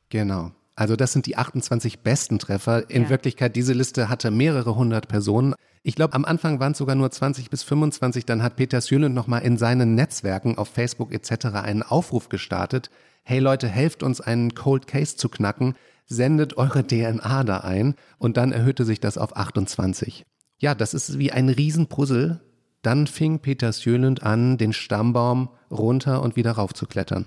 [0.09, 0.53] Genau.
[0.75, 2.89] Also das sind die 28 besten Treffer.
[2.89, 3.11] In Ja.
[3.11, 5.55] Wirklichkeit, diese Liste hatte mehrere hundert Personen.
[5.83, 8.27] Ich glaube, am Anfang waren es sogar nur 20 bis 25.
[8.27, 11.47] Dann hat Peter Sjölund nochmal in seinen Netzwerken auf Facebook etc.
[11.55, 12.91] einen Aufruf gestartet.
[13.23, 15.75] Hey Leute, helft uns einen Cold Case zu knacken.
[16.07, 17.95] Sendet eure DNA da ein.
[18.19, 20.25] Und dann erhöhte sich das auf 28.
[20.59, 22.41] Ja, das ist wie ein Riesenpuzzle.
[22.83, 27.27] Dann fing Peter Sjölund an, den Stammbaum runter und wieder raufzuklettern.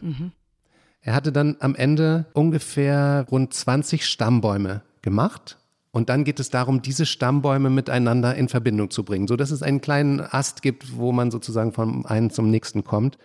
[1.02, 5.58] Er hatte dann am Ende ungefähr rund 20 Stammbäume gemacht.
[5.92, 9.82] Und dann geht es darum, diese Stammbäume miteinander in Verbindung zu bringen, sodass es einen
[9.82, 13.18] kleinen Ast gibt, wo man sozusagen vom einen zum nächsten kommt.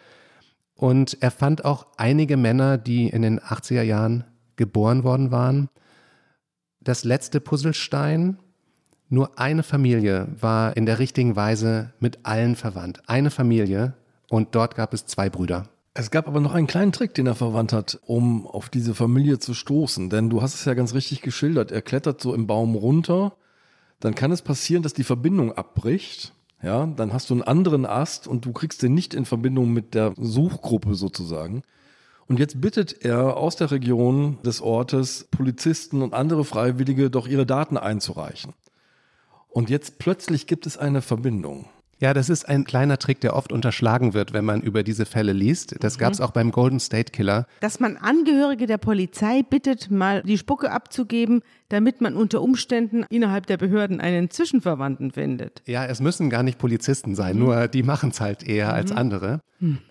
[0.74, 4.24] Und er fand auch einige Männer, die in den 80er Jahren
[4.56, 5.68] geboren worden waren.
[6.80, 8.38] Das letzte Puzzlestein,
[9.08, 13.00] nur eine Familie war in der richtigen Weise mit allen verwandt.
[13.06, 13.94] Eine Familie
[14.28, 15.68] und dort gab es zwei Brüder.
[15.98, 19.38] Es gab aber noch einen kleinen Trick, den er verwandt hat, um auf diese Familie
[19.38, 20.10] zu stoßen.
[20.10, 21.72] Denn du hast es ja ganz richtig geschildert.
[21.72, 23.34] Er klettert so im Baum runter.
[24.00, 26.34] Dann kann es passieren, dass die Verbindung abbricht.
[26.62, 29.94] Ja, dann hast du einen anderen Ast und du kriegst den nicht in Verbindung mit
[29.94, 31.62] der Suchgruppe sozusagen.
[32.26, 37.46] Und jetzt bittet er aus der Region des Ortes Polizisten und andere Freiwillige doch ihre
[37.46, 38.52] Daten einzureichen.
[39.48, 41.70] Und jetzt plötzlich gibt es eine Verbindung.
[41.98, 45.32] Ja, das ist ein kleiner Trick, der oft unterschlagen wird, wenn man über diese Fälle
[45.32, 45.76] liest.
[45.80, 47.46] Das gab es auch beim Golden State Killer.
[47.60, 53.46] Dass man Angehörige der Polizei bittet, mal die Spucke abzugeben, damit man unter Umständen innerhalb
[53.46, 55.62] der Behörden einen Zwischenverwandten findet.
[55.64, 59.40] Ja, es müssen gar nicht Polizisten sein, nur die machen es halt eher als andere.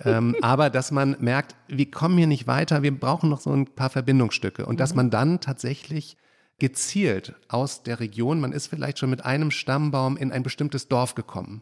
[0.04, 3.66] Ähm, aber dass man merkt, wir kommen hier nicht weiter, wir brauchen noch so ein
[3.66, 4.66] paar Verbindungsstücke.
[4.66, 6.18] Und dass man dann tatsächlich
[6.58, 11.16] gezielt aus der Region, man ist vielleicht schon mit einem Stammbaum in ein bestimmtes Dorf
[11.16, 11.62] gekommen.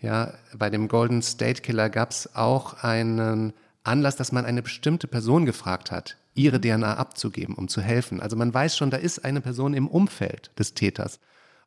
[0.00, 3.52] Ja, bei dem Golden State Killer gab es auch einen
[3.84, 8.20] Anlass, dass man eine bestimmte Person gefragt hat, ihre DNA abzugeben, um zu helfen.
[8.20, 11.20] Also man weiß schon, da ist eine Person im Umfeld des Täters.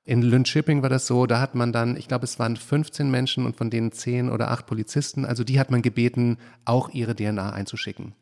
[0.05, 3.45] In Lynchipping war das so, da hat man dann, ich glaube, es waren 15 Menschen
[3.45, 7.51] und von denen 10 oder 8 Polizisten, also die hat man gebeten, auch ihre DNA
[7.51, 8.13] einzuschicken.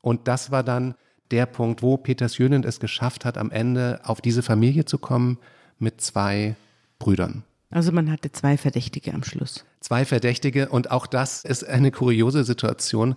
[0.00, 0.94] Und das war dann
[1.30, 5.38] der Punkt, wo Peter Sjönend es geschafft hat, am Ende auf diese Familie zu kommen
[5.78, 6.56] mit zwei
[6.98, 7.44] Brüdern.
[7.70, 9.64] Also man hatte zwei Verdächtige am Schluss.
[9.80, 13.14] Zwei Verdächtige und auch das ist eine kuriose Situation,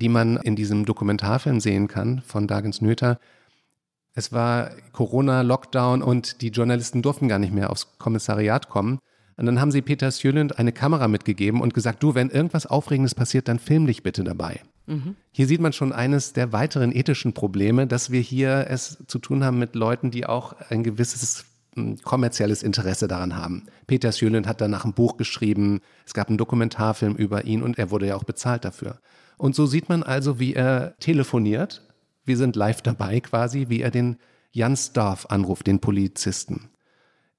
[0.00, 3.18] die man in diesem Dokumentarfilm sehen kann von Dagens Nöter.
[4.14, 8.98] Es war Corona, Lockdown und die Journalisten durften gar nicht mehr aufs Kommissariat kommen.
[9.36, 13.14] Und dann haben sie Peter Sjölund eine Kamera mitgegeben und gesagt, du, wenn irgendwas Aufregendes
[13.14, 14.60] passiert, dann film dich bitte dabei.
[15.32, 19.42] Hier sieht man schon eines der weiteren ethischen Probleme, dass wir hier es zu tun
[19.44, 23.66] haben mit Leuten, die auch ein gewisses mh, kommerzielles Interesse daran haben.
[23.86, 27.90] Peter Sjölund hat danach ein Buch geschrieben, es gab einen Dokumentarfilm über ihn und er
[27.90, 28.98] wurde ja auch bezahlt dafür.
[29.38, 31.82] Und so sieht man also, wie er telefoniert.
[32.24, 34.16] Wir sind live dabei quasi, wie er den
[34.52, 36.70] Jan Staff anruft, den Polizisten.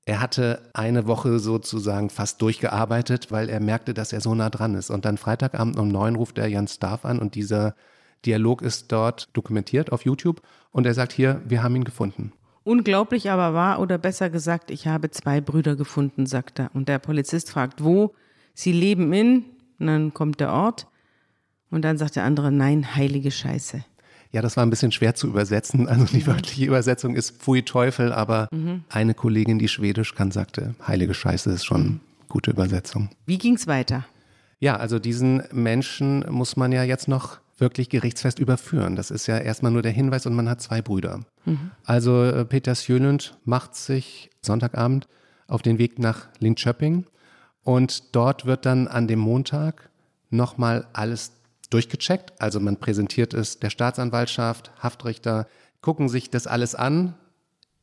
[0.08, 4.76] Er hatte eine Woche sozusagen fast durchgearbeitet, weil er merkte, dass er so nah dran
[4.76, 4.92] ist.
[4.92, 7.76] Und dann Freitagabend um neun ruft er Jan Staff an und dieser
[8.24, 10.42] Dialog ist dort dokumentiert auf YouTube.
[10.72, 12.34] Und er sagt hier, wir haben ihn gefunden.
[12.64, 16.70] Unglaublich aber wahr, oder besser gesagt, ich habe zwei Brüder gefunden, sagt er.
[16.74, 18.14] Und der Polizist fragt, wo?
[18.54, 19.46] Sie leben in,
[19.80, 20.88] und dann kommt der Ort.
[21.72, 23.84] Und dann sagt der andere, nein, heilige Scheiße.
[24.32, 25.88] Ja, das war ein bisschen schwer zu übersetzen.
[25.88, 28.50] Also die wörtliche Übersetzung ist Pfui Teufel, aber
[28.90, 33.10] eine Kollegin, die Schwedisch kann, sagte, heilige Scheiße ist schon eine gute Übersetzung.
[33.26, 34.06] Wie ging's weiter?
[34.60, 38.96] Ja, also diesen Menschen muss man ja jetzt noch wirklich gerichtsfest überführen.
[38.96, 41.22] Das ist ja erstmal nur der Hinweis und man hat zwei Brüder.
[41.84, 45.08] Also äh, Peter Sjölund macht sich Sonntagabend
[45.48, 47.06] auf den Weg nach Linköping
[47.64, 49.90] und dort wird dann an dem Montag
[50.30, 51.35] nochmal alles
[51.70, 52.42] durchgecheckt.
[52.42, 55.48] Also man präsentiert es der Staatsanwaltschaft, Haftrichter,
[55.82, 57.16] gucken sich das alles an.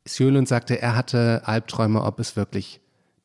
[0.07, 2.81] Sjölund sagte, er hatte Albträume, ob es wirklich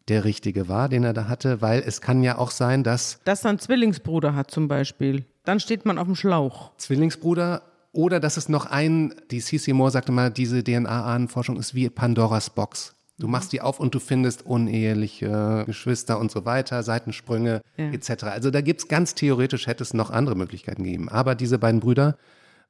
[0.08, 3.44] der richtige war, den er da hatte, weil es kann ja auch sein, dass Dass
[3.44, 5.26] er einen Zwillingsbruder hat zum Beispiel.
[5.44, 6.72] Dann steht man auf dem Schlauch.
[6.78, 11.90] Zwillingsbruder oder dass es noch ein, die CC Moore sagte mal, diese DNA-Ahnenforschung ist wie
[11.90, 12.94] Pandoras Box.
[13.20, 17.92] Du machst die auf und du findest uneheliche Geschwister und so weiter, Seitensprünge Ja.
[17.92, 18.24] etc.
[18.26, 21.10] Also da gibt's ganz theoretisch, hätte es noch andere Möglichkeiten gegeben.
[21.10, 22.18] Aber diese beiden Brüder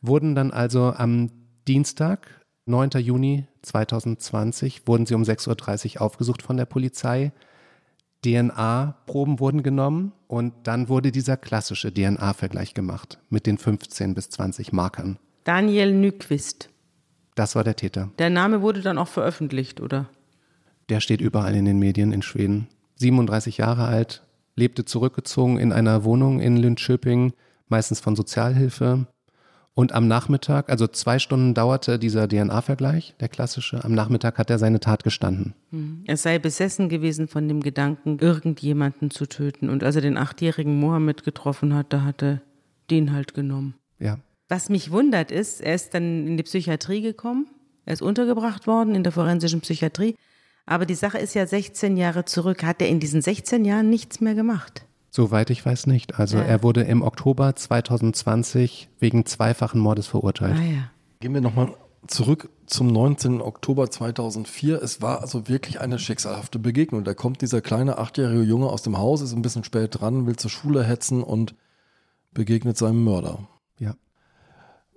[0.02, 1.32] wurden dann also am
[1.68, 2.28] Dienstag,
[2.66, 2.92] 9.
[3.00, 7.34] Juni 2020, wurden sie um 6.30 Uhr aufgesucht von der Polizei.
[8.26, 14.72] DNA-Proben wurden genommen und dann wurde dieser klassische DNA-Vergleich gemacht mit den 15 bis 20
[14.74, 15.18] Markern.
[15.44, 16.70] Daniel Nyquist.
[17.36, 18.10] Das war der Täter.
[18.18, 20.10] Der Name wurde dann auch veröffentlicht, oder?
[20.90, 22.68] Der steht überall in den Medien in Schweden.
[22.96, 24.24] 37 Jahre alt,
[24.56, 27.34] lebte zurückgezogen in einer Wohnung in Linköping,
[27.68, 29.08] meistens von Sozialhilfe.
[29.74, 33.84] Und am Nachmittag, also zwei Stunden dauerte dieser DNA-Vergleich, der klassische.
[33.84, 35.54] Am Nachmittag hat er seine Tat gestanden.
[36.06, 39.70] Er sei besessen gewesen von dem Gedanken, irgendjemanden zu töten.
[39.70, 42.42] Und als er den achtjährigen Mohammed getroffen hat, da hat er
[42.90, 43.76] den halt genommen.
[44.00, 44.18] Ja.
[44.50, 47.46] Was mich wundert ist, er ist dann in die Psychiatrie gekommen.
[47.86, 50.16] Er ist untergebracht worden in der forensischen Psychiatrie.
[50.68, 52.64] Aber die Sache ist ja 16 Jahre zurück.
[52.64, 54.86] Hat er in diesen 16 Jahren nichts mehr gemacht?
[55.10, 56.20] Soweit ich weiß nicht.
[56.20, 56.44] Also Ja.
[56.44, 60.58] er wurde im Oktober 2020 wegen zweifachen Mordes verurteilt.
[60.60, 60.92] Ah ja.
[61.22, 61.74] Gehen wir nochmal
[62.06, 63.42] zurück zum 19.
[63.42, 64.82] Oktober 2004.
[64.84, 67.04] Es war also wirklich eine schicksalhafte Begegnung.
[67.04, 70.36] Da kommt dieser kleine achtjährige Junge aus dem Haus, ist ein bisschen spät dran, will
[70.36, 71.56] zur Schule hetzen und
[72.34, 73.48] begegnet seinem Mörder.
[73.80, 73.96] Ja.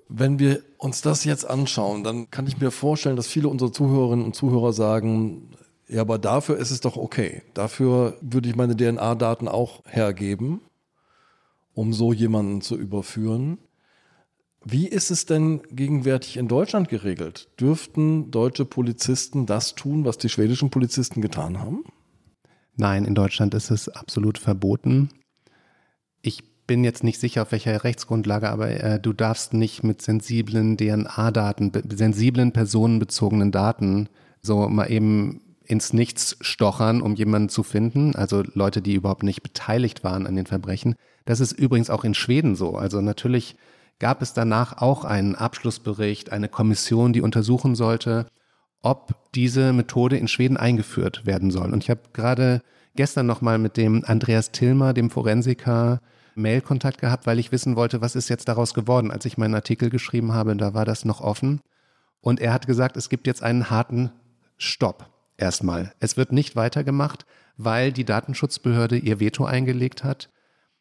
[0.08, 4.24] Wenn wir uns das jetzt anschauen, dann kann ich mir vorstellen, dass viele unserer Zuhörerinnen
[4.24, 5.50] und Zuhörer sagen,
[5.90, 7.42] ja, aber dafür ist es doch okay.
[7.52, 10.60] Dafür würde ich meine DNA-Daten auch hergeben,
[11.74, 13.58] um so jemanden zu überführen.
[14.64, 17.48] Wie ist es denn gegenwärtig in Deutschland geregelt?
[17.58, 21.82] Dürften deutsche Polizisten das tun, was die schwedischen Polizisten getan haben?
[22.76, 25.08] Nein, in Deutschland ist es absolut verboten.
[26.22, 30.76] Ich bin jetzt nicht sicher, auf welcher Rechtsgrundlage, aber äh, du darfst nicht mit sensiblen
[30.76, 34.08] DNA-Daten, sensiblen personenbezogenen Daten
[34.40, 35.40] so mal eben
[35.70, 38.16] ins Nichts stochern, um jemanden zu finden.
[38.16, 40.96] Also Leute, die überhaupt nicht beteiligt waren an den Verbrechen.
[41.26, 42.76] Das ist übrigens auch in Schweden so.
[42.76, 43.56] Also natürlich
[44.00, 48.26] gab es danach auch einen Abschlussbericht, eine Kommission, die untersuchen sollte,
[48.82, 51.72] ob diese Methode in Schweden eingeführt werden soll.
[51.72, 52.62] Und ich habe gerade
[52.96, 56.00] gestern nochmal mit dem Andreas Tilmer, dem Forensiker,
[56.34, 59.12] Mailkontakt gehabt, weil ich wissen wollte, was ist jetzt daraus geworden.
[59.12, 61.60] Als ich meinen Artikel geschrieben habe, da war das noch offen.
[62.20, 64.10] Und er hat gesagt, es gibt jetzt einen harten
[64.56, 65.10] Stopp
[65.40, 65.92] erstmal.
[66.00, 67.26] Es wird nicht weitergemacht,
[67.56, 70.30] weil die Datenschutzbehörde ihr Veto eingelegt hat.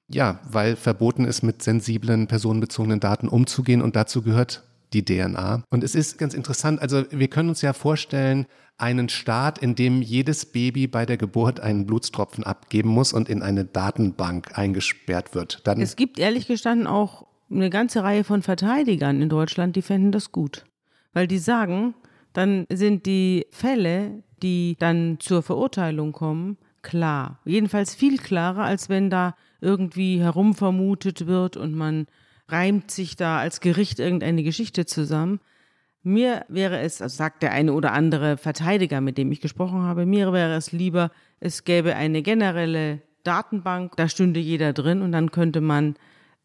[0.07, 5.63] Ja, weil verboten ist, mit sensiblen personenbezogenen Daten umzugehen und dazu gehört die DNA.
[5.69, 8.47] Und es ist ganz interessant, also wir können uns ja vorstellen,
[8.79, 13.43] einen Staat, in dem jedes Baby bei der Geburt einen Blutstropfen abgeben muss und in
[13.43, 15.67] eine Datenbank eingesperrt wird.
[15.67, 20.11] Dann Es gibt ehrlich gestanden auch eine ganze Reihe von Verteidigern in Deutschland, die fänden
[20.11, 20.65] das gut.
[21.13, 21.93] Weil die sagen,
[22.33, 27.39] dann sind die Fälle, die dann zur Verurteilung kommen, klar.
[27.45, 32.07] Jedenfalls viel klarer, als wenn da irgendwie herumvermutet wird und man
[32.47, 35.39] reimt sich da als Gericht irgendeine Geschichte zusammen.
[36.01, 40.05] Mir wäre es, also sagt der eine oder andere Verteidiger, mit dem ich gesprochen habe,
[40.05, 45.31] mir wäre es lieber, es gäbe eine generelle Datenbank, da stünde jeder drin und dann
[45.31, 45.95] könnte man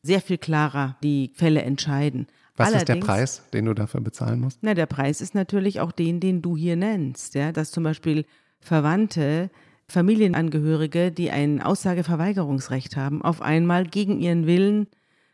[0.02, 2.26] sehr viel klarer die Fälle entscheiden.
[2.56, 4.58] Was ist der Preis, den du dafür bezahlen musst?
[4.62, 8.24] na, der Preis ist natürlich auch den, den du hier nennst, ja, dass zum Beispiel
[8.60, 9.50] Verwandte,
[9.88, 14.86] Familienangehörige, die ein Aussageverweigerungsrecht haben, auf einmal gegen ihren Willen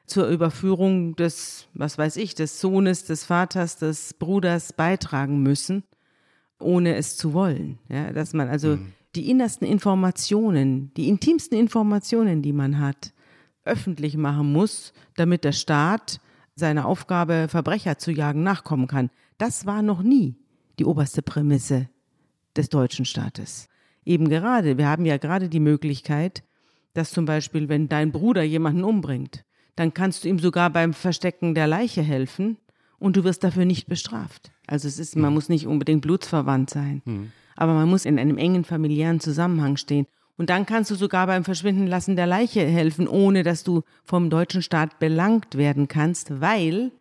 [0.06, 5.84] zur Überführung des, was weiß ich, des Sohnes, des Vaters, des Bruders beitragen müssen,
[6.58, 7.78] ohne es zu wollen.
[7.88, 8.78] Ja, dass man also
[9.14, 13.12] die innersten Informationen, die intimsten Informationen, die man hat,
[13.64, 16.20] öffentlich machen muss, damit der Staat
[16.60, 19.10] seiner Aufgabe, Verbrecher zu jagen, nachkommen kann.
[19.38, 20.36] Das war noch nie
[20.78, 21.88] die oberste Prämisse
[22.56, 23.68] des deutschen Staates.
[24.04, 26.44] Eben gerade, wir haben ja gerade die Möglichkeit,
[26.94, 29.44] dass zum Beispiel, wenn dein Bruder jemanden umbringt,
[29.76, 32.56] dann kannst du ihm sogar beim Verstecken der Leiche helfen
[32.98, 34.52] und du wirst dafür nicht bestraft.
[34.66, 37.02] Also es ist, man muss nicht unbedingt blutsverwandt sein,
[37.56, 40.06] aber man muss in einem engen familiären Zusammenhang stehen.
[40.40, 44.30] Und dann kannst du sogar beim Verschwinden lassen der Leiche helfen, ohne dass du vom
[44.30, 46.92] deutschen Staat belangt werden kannst, weil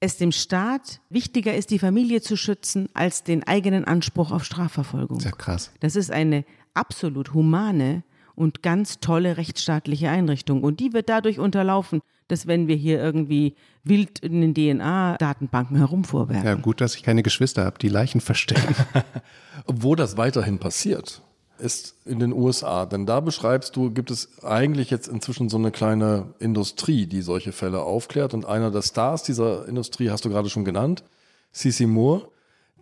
[0.00, 5.18] es dem Staat wichtiger ist, die Familie zu schützen, als den eigenen Anspruch auf Strafverfolgung.
[5.18, 5.70] Sehr krass.
[5.80, 8.02] Das ist eine absolut humane
[8.34, 10.62] und ganz tolle rechtsstaatliche Einrichtung.
[10.62, 16.46] Und die wird dadurch unterlaufen, dass wenn wir hier irgendwie wild in den DNA-Datenbanken herumfuhrwerken.
[16.46, 18.74] Ja, gut, dass ich keine Geschwister habe, die Leichen verstecken.
[19.66, 21.22] Wo das weiterhin passiert,
[21.58, 22.86] ist in den USA.
[22.86, 27.52] Denn da beschreibst du, gibt es eigentlich jetzt inzwischen so eine kleine Industrie, die solche
[27.52, 28.34] Fälle aufklärt.
[28.34, 31.04] Und einer der Stars dieser Industrie hast du gerade schon genannt,
[31.52, 32.28] Cece Moore.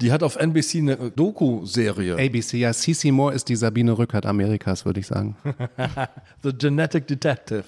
[0.00, 2.14] Die hat auf NBC eine Doku-Serie.
[2.14, 5.36] ABC, ja, CC Moore ist die Sabine Rückert Amerikas, würde ich sagen.
[6.42, 7.64] The Genetic Detective.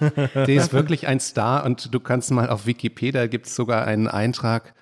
[0.46, 4.06] Die ist wirklich ein Star und du kannst mal auf Wikipedia, gibt es sogar einen
[4.06, 4.74] Eintrag,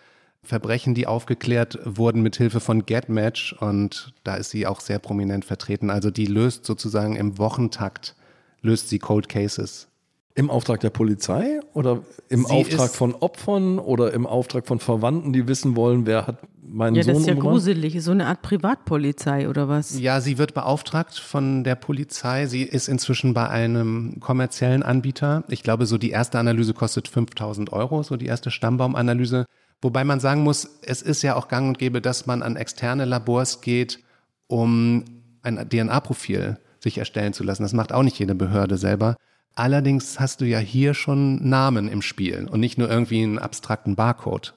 [0.45, 5.45] Verbrechen, die aufgeklärt wurden mit Hilfe von GetMatch und da ist sie auch sehr prominent
[5.45, 5.89] vertreten.
[5.89, 8.17] Also die löst sozusagen im Wochentakt,
[8.61, 9.89] löst sie Cold Cases.
[10.35, 15.33] Im Auftrag der Polizei oder im Sie Auftrag von Opfern oder im Auftrag von Verwandten,
[15.35, 17.53] die wissen wollen, wer hat meinen Ja, Sohn das ist ja umgebracht?
[17.53, 18.03] gruselig.
[18.03, 19.99] So eine Art Privatpolizei oder was?
[20.01, 22.47] Ja, sie wird beauftragt von der Polizei.
[22.47, 25.45] Sie ist inzwischen bei einem kommerziellen Anbieter.
[25.49, 29.45] Ich glaube, so die erste Analyse kostet 5000 Euro, so die erste Stammbaumanalyse.
[29.83, 33.05] Wobei man sagen muss, es ist ja auch gang und gäbe, dass man an externe
[33.05, 33.99] Labors geht,
[34.47, 35.05] um
[35.43, 37.65] ein DNA-Profil sich erstellen zu lassen.
[37.65, 39.17] Das macht auch nicht jede Behörde selber.
[39.55, 43.97] Allerdings hast du ja hier schon Namen im Spiel und nicht nur irgendwie einen abstrakten
[43.97, 44.55] Barcode.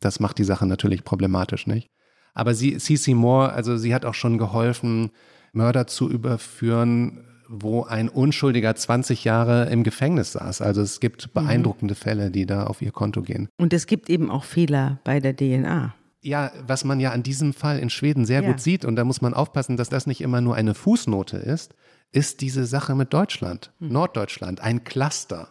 [0.00, 1.90] Das macht die Sache natürlich problematisch, nicht?
[2.32, 5.10] Aber sie, Cece Moore, also sie hat auch schon geholfen,
[5.52, 10.60] Mörder zu überführen, wo ein Unschuldiger 20 Jahre im Gefängnis saß.
[10.60, 13.48] Also es gibt beeindruckende Fälle, die da auf ihr Konto gehen.
[13.56, 15.94] Und es gibt eben auch Fehler bei der DNA.
[16.20, 18.50] Ja, was man ja an diesem Fall in Schweden sehr Ja.
[18.50, 21.74] gut sieht, und da muss man aufpassen, dass das nicht immer nur eine Fußnote ist,
[22.12, 25.48] ist diese Sache mit Deutschland, Norddeutschland, ein Cluster.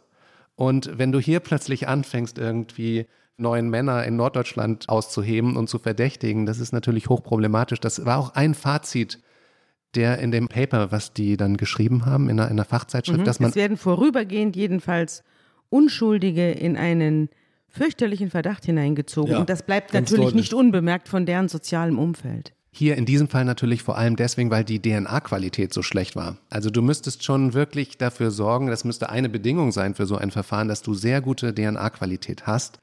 [0.55, 6.45] Und wenn du hier plötzlich anfängst, irgendwie neuen Männer in Norddeutschland auszuheben und zu verdächtigen,
[6.45, 7.79] das ist natürlich hochproblematisch.
[7.79, 9.19] Das war auch ein Fazit
[9.97, 13.39] der in dem Paper, was die dann geschrieben haben, in einer, in einer Fachzeitschrift, dass
[13.39, 15.23] man Es werden vorübergehend jedenfalls
[15.69, 17.29] Unschuldige in einen
[17.67, 19.33] fürchterlichen Verdacht hineingezogen.
[19.33, 20.35] Ja, und das bleibt natürlich deutlich.
[20.35, 22.53] nicht unbemerkt von deren sozialem Umfeld.
[22.71, 26.37] Hier in diesem Fall natürlich vor allem deswegen, weil die DNA-Qualität so schlecht war.
[26.49, 30.29] Also du müsstest schon wirklich dafür sorgen, das müsste eine Bedingung sein für so ein
[30.29, 32.79] Verfahren, dass du sehr gute DNA-Qualität hast.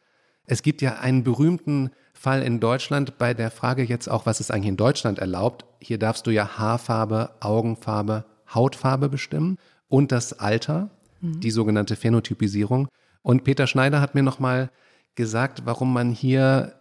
[0.46, 4.50] Es gibt ja einen berühmten Fall in Deutschland bei der Frage jetzt auch, was ist
[4.50, 5.66] eigentlich in Deutschland erlaubt.
[5.80, 9.58] Hier darfst du ja Haarfarbe, Augenfarbe, Hautfarbe bestimmen
[9.88, 10.90] und das Alter,
[11.20, 12.88] die sogenannte Phänotypisierung.
[13.22, 14.70] Und Peter Schneider hat mir nochmal
[15.14, 16.74] gesagt, warum man hier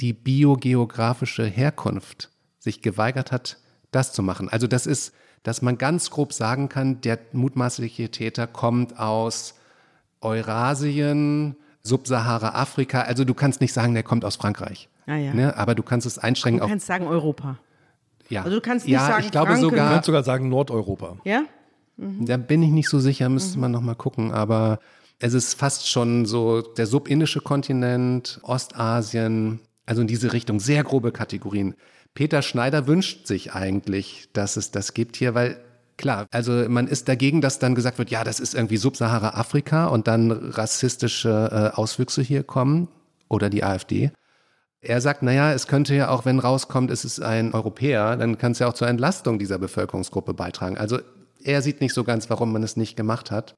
[0.00, 3.58] die biogeografische Herkunft sich geweigert hat,
[3.90, 4.48] das zu machen.
[4.48, 5.12] Also das ist,
[5.42, 9.54] dass man ganz grob sagen kann, der mutmaßliche Täter kommt aus
[10.20, 13.02] Eurasien, Subsahara-Afrika.
[13.02, 14.88] Also du kannst nicht sagen, der kommt aus Frankreich.
[15.06, 15.34] Ah, ja.
[15.34, 15.56] ne?
[15.56, 16.70] Aber du kannst es einschränken Du auf.
[16.70, 17.58] kannst sagen Europa.
[18.28, 18.42] Ja.
[18.44, 21.16] also du kannst nicht ja, sagen, ich glaube Franken- Du sogar, kannst sogar sagen Nordeuropa.
[21.24, 21.42] Ja?
[21.96, 24.32] da bin ich nicht so sicher, müsste man noch mal gucken.
[24.32, 24.78] Aber
[25.18, 31.12] es ist fast schon so der subindische Kontinent, Ostasien, also in diese Richtung, sehr grobe
[31.12, 31.74] Kategorien.
[32.14, 35.60] Peter Schneider wünscht sich eigentlich, dass es das gibt hier, weil
[36.00, 40.08] klar, also man ist dagegen, dass dann gesagt wird, ja, das ist irgendwie Subsahara-Afrika und
[40.08, 42.88] dann rassistische äh, Auswüchse hier kommen
[43.28, 44.10] oder die AfD.
[44.80, 48.52] Er sagt, naja, es könnte ja auch, wenn rauskommt, es ist ein Europäer, dann kann
[48.52, 50.78] es ja auch zur Entlastung dieser Bevölkerungsgruppe beitragen.
[50.78, 50.98] Also
[51.44, 53.54] er sieht nicht so ganz, warum man es nicht gemacht hat.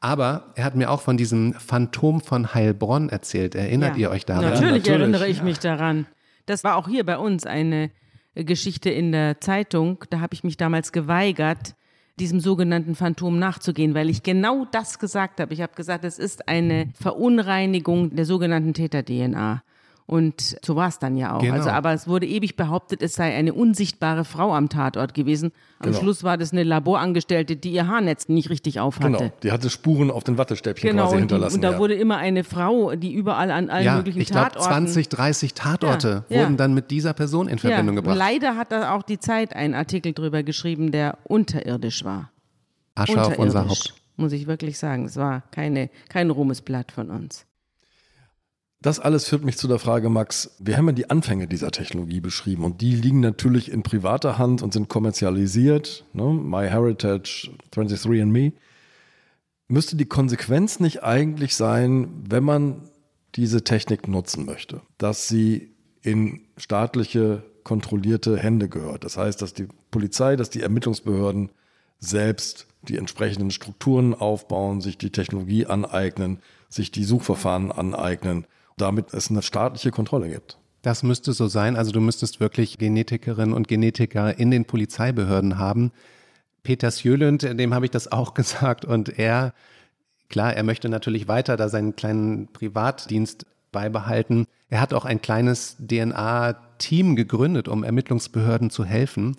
[0.00, 3.54] Aber er hat mir auch von diesem Phantom von Heilbronn erzählt.
[3.54, 4.02] Erinnert ja.
[4.02, 4.44] ihr euch daran?
[4.44, 5.00] Natürlich, natürlich.
[5.00, 6.06] erinnere ich mich daran.
[6.46, 7.90] Das war auch hier bei uns eine
[8.34, 10.04] Geschichte in der Zeitung.
[10.10, 11.74] Da habe ich mich damals geweigert,
[12.18, 15.52] diesem sogenannten Phantom nachzugehen, weil ich genau das gesagt habe.
[15.52, 19.62] Ich habe gesagt, es ist eine Verunreinigung der sogenannten Täter-DNA.
[20.06, 21.40] Und so war es dann ja auch.
[21.40, 21.54] Genau.
[21.54, 25.50] Also, aber es wurde ewig behauptet, es sei eine unsichtbare Frau am Tatort gewesen.
[25.78, 25.98] Am Genau.
[25.98, 29.16] Schluss war das eine Laborangestellte, die ihr Haarnetz nicht richtig aufhatte.
[29.16, 29.32] Genau.
[29.42, 31.54] Die hatte Spuren auf den Wattestäbchen Genau, quasi und, die, hinterlassen.
[31.56, 31.78] und da ja.
[31.78, 35.54] wurde immer eine Frau, die überall an allen Ja, möglichen ich glaube, Tatorten 20, 30
[35.54, 38.18] Tatorte Ja, wurden dann mit dieser Person in Verbindung gebracht.
[38.18, 42.30] Leider hat da auch die Zeit einen Artikel drüber geschrieben, der unterirdisch war.
[42.94, 43.94] Asche auf unser Haupt.
[44.16, 45.06] muss ich wirklich sagen.
[45.06, 47.46] Es war keine, kein Ruhmesblatt von uns.
[48.84, 52.20] Das alles führt mich zu der Frage, Max, wir haben ja die Anfänge dieser Technologie
[52.20, 56.04] beschrieben und die liegen natürlich in privater Hand und sind kommerzialisiert.
[56.12, 56.24] Ne?
[56.24, 58.52] MyHeritage, 23andMe.
[59.68, 62.90] Müsste die Konsequenz nicht eigentlich sein, wenn man
[63.36, 65.72] diese Technik nutzen möchte, dass sie
[66.02, 69.04] in staatliche kontrollierte Hände gehört?
[69.04, 71.48] Das heißt, dass die Polizei, dass die Ermittlungsbehörden
[72.00, 78.46] selbst die entsprechenden Strukturen aufbauen, sich die Technologie aneignen, sich die Suchverfahren aneignen,
[78.76, 80.58] damit es eine staatliche Kontrolle gibt.
[80.82, 81.76] Das müsste so sein.
[81.76, 85.92] Also du müsstest wirklich Genetikerinnen und Genetiker in den Polizeibehörden haben.
[86.62, 89.54] Peter Sjölund, dem habe ich das auch gesagt und er,
[90.28, 94.46] klar, er möchte natürlich weiter da seinen kleinen Privatdienst beibehalten.
[94.68, 99.36] Er hat auch ein kleines DNA-Team gegründet, um Ermittlungsbehörden zu helfen.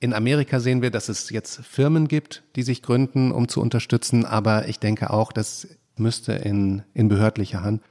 [0.00, 4.26] In Amerika sehen wir, dass es jetzt Firmen gibt, die sich gründen, um zu unterstützen,
[4.26, 7.82] aber ich denke auch, das müsste in, in behördlicher Hand.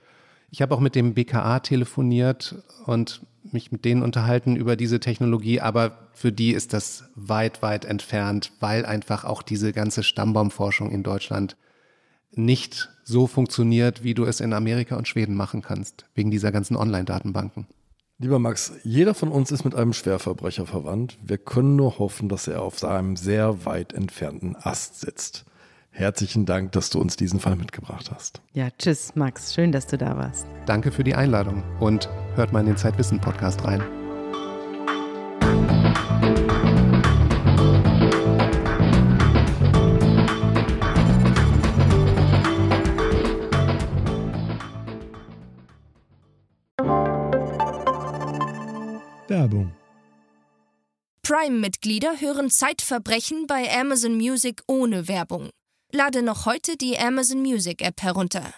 [0.53, 5.59] Ich habe auch mit dem BKA telefoniert und mich mit denen unterhalten über diese Technologie,
[5.59, 11.01] aber für die ist das weit, weit entfernt, weil einfach auch diese ganze Stammbaumforschung in
[11.01, 11.57] Deutschland
[12.33, 16.77] nicht so funktioniert, wie du es in Amerika und Schweden machen kannst, wegen dieser ganzen
[16.77, 17.65] Online-Datenbanken.
[18.19, 21.17] Lieber Max, jeder von uns ist mit einem Schwerverbrecher verwandt.
[21.23, 25.45] Wir können nur hoffen, dass er auf einem sehr weit entfernten Ast sitzt.
[25.95, 28.41] Herzlichen Dank, dass du uns diesen Fall mitgebracht hast.
[28.53, 29.53] Ja, tschüss, Max.
[29.53, 30.47] Schön, dass du da warst.
[30.65, 33.83] Danke für die Einladung und hört mal in den Zeitwissen-Podcast rein.
[49.27, 49.71] Werbung.
[51.21, 55.49] Prime-Mitglieder hören Zeitverbrechen bei Amazon Music ohne Werbung.
[55.95, 58.51] Lade noch heute die Amazon Music App herunter.